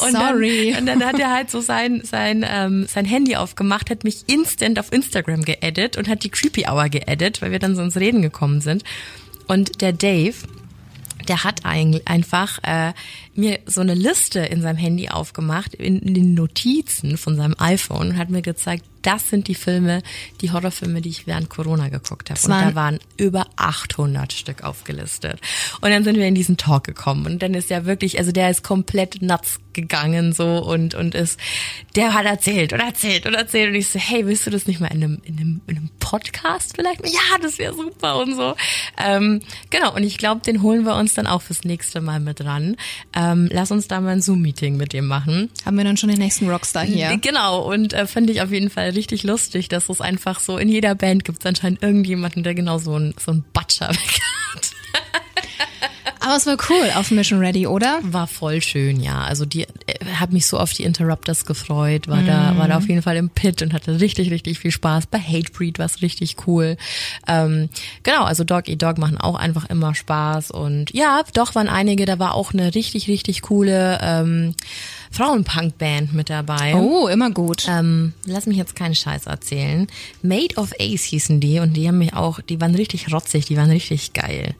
[0.00, 0.72] Und Sorry.
[0.72, 4.24] Dann, und dann hat er halt so sein, sein, ähm, sein Handy aufgemacht, hat mich
[4.26, 7.96] instant auf Instagram geedit und hat die Creepy Hour geedit, weil wir dann so ins
[7.96, 8.84] Reden gekommen sind.
[9.46, 10.34] Und der Dave,
[11.26, 12.92] der hat eigentlich einfach äh,
[13.34, 18.10] mir so eine Liste in seinem Handy aufgemacht, in, in den Notizen von seinem iPhone
[18.10, 20.02] und hat mir gezeigt, das sind die Filme,
[20.42, 22.38] die Horrorfilme, die ich während Corona geguckt habe.
[22.42, 25.40] Und da waren über 800 Stück aufgelistet.
[25.80, 28.50] Und dann sind wir in diesen Talk gekommen und dann ist er wirklich, also der
[28.50, 31.38] ist komplett nuts gegangen so und und ist,
[31.94, 34.80] der hat erzählt und erzählt und erzählt und ich so, hey, willst du das nicht
[34.80, 37.06] mal in einem in einem, in einem Podcast vielleicht?
[37.06, 38.56] Ja, das wäre super und so.
[38.98, 39.40] Ähm,
[39.70, 42.76] genau und ich glaube, den holen wir uns dann auch fürs nächste Mal mit ran.
[43.14, 45.48] Ähm, lass uns da mal ein Zoom-Meeting mit dem machen.
[45.64, 47.16] Haben wir dann schon den nächsten Rockstar hier?
[47.18, 50.68] Genau, und äh, finde ich auf jeden Fall richtig lustig, dass es einfach so, in
[50.68, 54.20] jeder Band gibt es anscheinend irgendjemanden, der genau so ein, so ein Butcher weg
[54.54, 54.70] hat.
[56.20, 58.00] Aber es war cool auf Mission Ready, oder?
[58.02, 59.22] War voll schön, ja.
[59.22, 62.86] Also die äh, hat mich so auf die Interrupters gefreut, war da, war da auf
[62.86, 65.06] jeden Fall im Pit und hatte richtig, richtig viel Spaß.
[65.06, 66.76] Bei Hatebreed war es richtig cool.
[67.26, 67.70] Ähm,
[68.02, 72.04] genau, also Dog Eat Dog machen auch einfach immer Spaß und ja, doch waren einige,
[72.04, 74.54] da war auch eine richtig, richtig coole ähm,
[75.10, 76.74] Frauenpunk-Band mit dabei.
[76.74, 77.66] Oh, immer gut.
[77.68, 79.86] Ähm, lass mich jetzt keinen Scheiß erzählen.
[80.22, 83.56] Made of Ace hießen die und die haben mich auch, die waren richtig rotzig, die
[83.56, 84.54] waren richtig geil.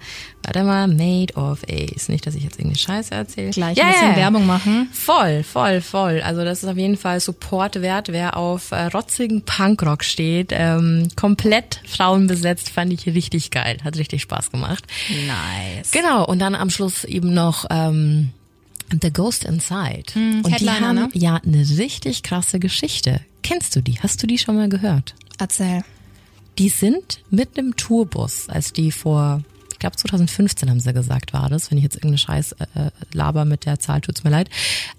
[0.45, 2.09] Warte mal, Made of Ace.
[2.09, 3.51] Nicht, dass ich jetzt irgendeine Scheiße erzähle.
[3.51, 4.89] Gleich ein bisschen Werbung machen.
[4.93, 6.23] Voll, voll, voll.
[6.23, 10.51] Also das ist auf jeden Fall Support wert, wer auf äh, rotzigen Punkrock steht.
[10.53, 13.77] Ähm, komplett frauenbesetzt, fand ich richtig geil.
[13.85, 14.85] Hat richtig Spaß gemacht.
[15.27, 15.91] Nice.
[15.91, 18.31] Genau, und dann am Schluss eben noch ähm,
[18.91, 20.05] The Ghost Inside.
[20.14, 21.09] und die Headliner, haben ne?
[21.14, 23.20] ja eine richtig krasse Geschichte.
[23.43, 23.99] Kennst du die?
[24.01, 25.14] Hast du die schon mal gehört?
[25.39, 25.82] Erzähl.
[26.59, 31.49] Die sind mit einem Tourbus, als die vor, ich glaube 2015 haben sie gesagt, war
[31.49, 34.51] das, wenn ich jetzt irgendeine Scheiß äh, laber mit der Zahl, tut's mir leid.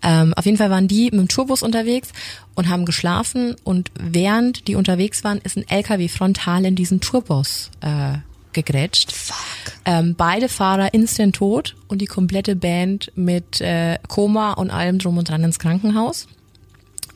[0.01, 2.13] Ähm, auf jeden Fall waren die mit dem Tourbus unterwegs
[2.55, 7.71] und haben geschlafen und während die unterwegs waren, ist ein LKW frontal in diesen Tourbus
[7.81, 8.19] äh,
[8.53, 9.11] gegrätscht.
[9.11, 9.37] Fuck.
[9.85, 15.17] Ähm, beide Fahrer instant tot und die komplette Band mit äh, Koma und allem drum
[15.17, 16.27] und dran ins Krankenhaus.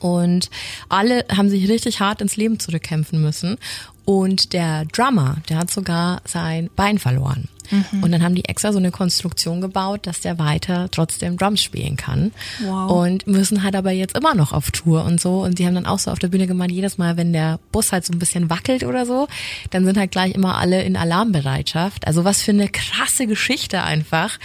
[0.00, 0.50] Und
[0.88, 3.56] alle haben sich richtig hart ins Leben zurückkämpfen müssen.
[4.04, 7.48] Und der Drummer, der hat sogar sein Bein verloren.
[7.70, 8.02] Mhm.
[8.02, 11.96] Und dann haben die extra so eine Konstruktion gebaut, dass der weiter trotzdem Drums spielen
[11.96, 12.32] kann.
[12.62, 12.90] Wow.
[12.90, 15.42] Und müssen halt aber jetzt immer noch auf Tour und so.
[15.42, 17.92] Und die haben dann auch so auf der Bühne gemeint, jedes Mal, wenn der Bus
[17.92, 19.28] halt so ein bisschen wackelt oder so,
[19.70, 22.06] dann sind halt gleich immer alle in Alarmbereitschaft.
[22.06, 24.38] Also was für eine krasse Geschichte einfach.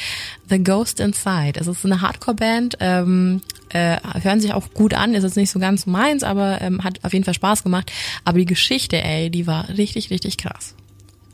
[0.50, 1.60] The Ghost Inside.
[1.60, 5.60] Es ist eine Hardcore-Band, ähm, äh, hören sich auch gut an, ist jetzt nicht so
[5.60, 7.92] ganz meins, aber ähm, hat auf jeden Fall Spaß gemacht.
[8.26, 10.74] Aber die Geschichte, ey, die war richtig, richtig krass.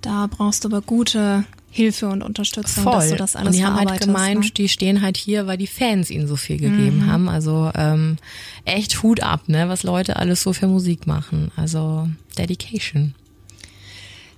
[0.01, 1.45] Da brauchst du aber gute
[1.75, 2.93] Hilfe und Unterstützung, Voll.
[2.93, 4.49] dass du das alles und die haben halt gemeint, ne?
[4.51, 7.27] die stehen halt hier, weil die Fans ihnen so viel gegeben haben.
[7.27, 8.15] Also ähm,
[8.63, 11.51] echt Hut ab, ne, was Leute alles so für Musik machen.
[11.57, 12.07] Also
[12.37, 13.13] Dedication.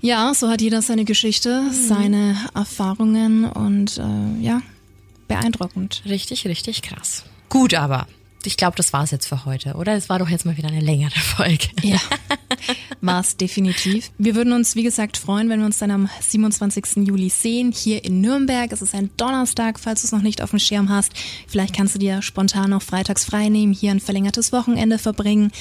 [0.02, 1.88] Ja, so hat jeder seine Geschichte, Mhm.
[1.88, 4.64] seine Erfahrungen und äh, ja,
[5.28, 6.02] beeindruckend.
[6.06, 7.24] Richtig, richtig krass.
[7.50, 8.08] Gut, aber
[8.48, 9.94] ich glaube, das war's jetzt für heute, oder?
[9.94, 11.68] Es war doch jetzt mal wieder eine längere Folge.
[11.84, 12.00] Ja,
[13.02, 14.10] war es definitiv.
[14.18, 17.06] Wir würden uns, wie gesagt, freuen, wenn wir uns dann am 27.
[17.06, 18.72] Juli sehen, hier in Nürnberg.
[18.72, 21.12] Es ist ein Donnerstag, falls du es noch nicht auf dem Schirm hast.
[21.46, 25.52] Vielleicht kannst du dir spontan noch freitags frei nehmen, hier ein verlängertes Wochenende verbringen.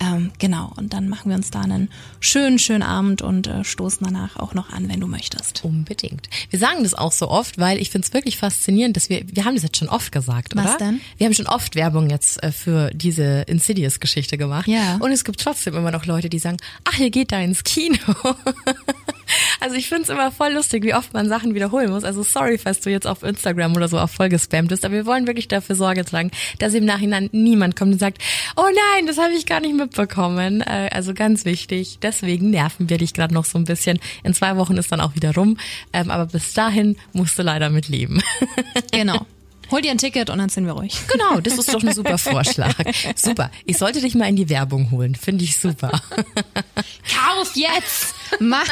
[0.00, 1.90] Ähm, genau, und dann machen wir uns da einen
[2.20, 5.64] schönen, schönen Abend und äh, stoßen danach auch noch an, wenn du möchtest.
[5.64, 6.28] Unbedingt.
[6.50, 9.44] Wir sagen das auch so oft, weil ich finde es wirklich faszinierend, dass wir, wir
[9.44, 10.78] haben das jetzt schon oft gesagt, Was oder?
[10.78, 11.00] denn?
[11.16, 14.68] Wir haben schon oft Werbung jetzt äh, für diese Insidious-Geschichte gemacht.
[14.68, 14.96] Ja.
[15.00, 17.98] Und es gibt trotzdem immer noch Leute, die sagen, ach, ihr geht da ins Kino.
[19.60, 22.04] also ich finde es immer voll lustig, wie oft man Sachen wiederholen muss.
[22.04, 25.06] Also sorry, falls du jetzt auf Instagram oder so auch voll gespammt bist, aber wir
[25.06, 28.22] wollen wirklich dafür Sorge tragen, dass im Nachhinein niemand kommt und sagt,
[28.56, 30.60] oh nein, das habe ich gar nicht mitbekommen.
[30.60, 31.98] Äh, also ganz wichtig.
[32.02, 33.98] Deswegen nerven wir dich gerade noch so ein bisschen.
[34.22, 35.58] In zwei Wochen ist dann auch wieder rum.
[35.92, 38.22] Ähm, aber bis dahin musst du leider mit leben.
[38.92, 39.26] Genau.
[39.70, 40.96] Hol dir ein Ticket und dann sind wir ruhig.
[41.08, 42.74] Genau, das ist doch ein super Vorschlag.
[43.16, 43.50] Super.
[43.64, 45.14] Ich sollte dich mal in die Werbung holen.
[45.14, 45.90] Finde ich super.
[47.12, 48.14] Kauf jetzt!
[48.40, 48.66] Mach!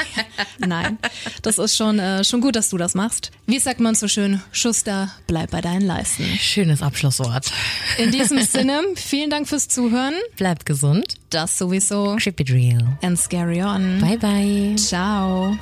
[0.59, 0.99] Nein,
[1.43, 3.31] das ist schon, äh, schon gut, dass du das machst.
[3.47, 6.25] Wie sagt man so schön, Schuster, bleib bei deinen Leisten.
[6.39, 7.53] Schönes Abschlusswort.
[7.99, 10.15] In diesem Sinne, vielen Dank fürs Zuhören.
[10.37, 11.15] Bleib gesund.
[11.31, 12.17] Das sowieso.
[12.17, 12.99] Keep it real.
[13.03, 14.01] And scary on.
[14.01, 14.77] Bye bye.
[14.77, 15.57] Ciao.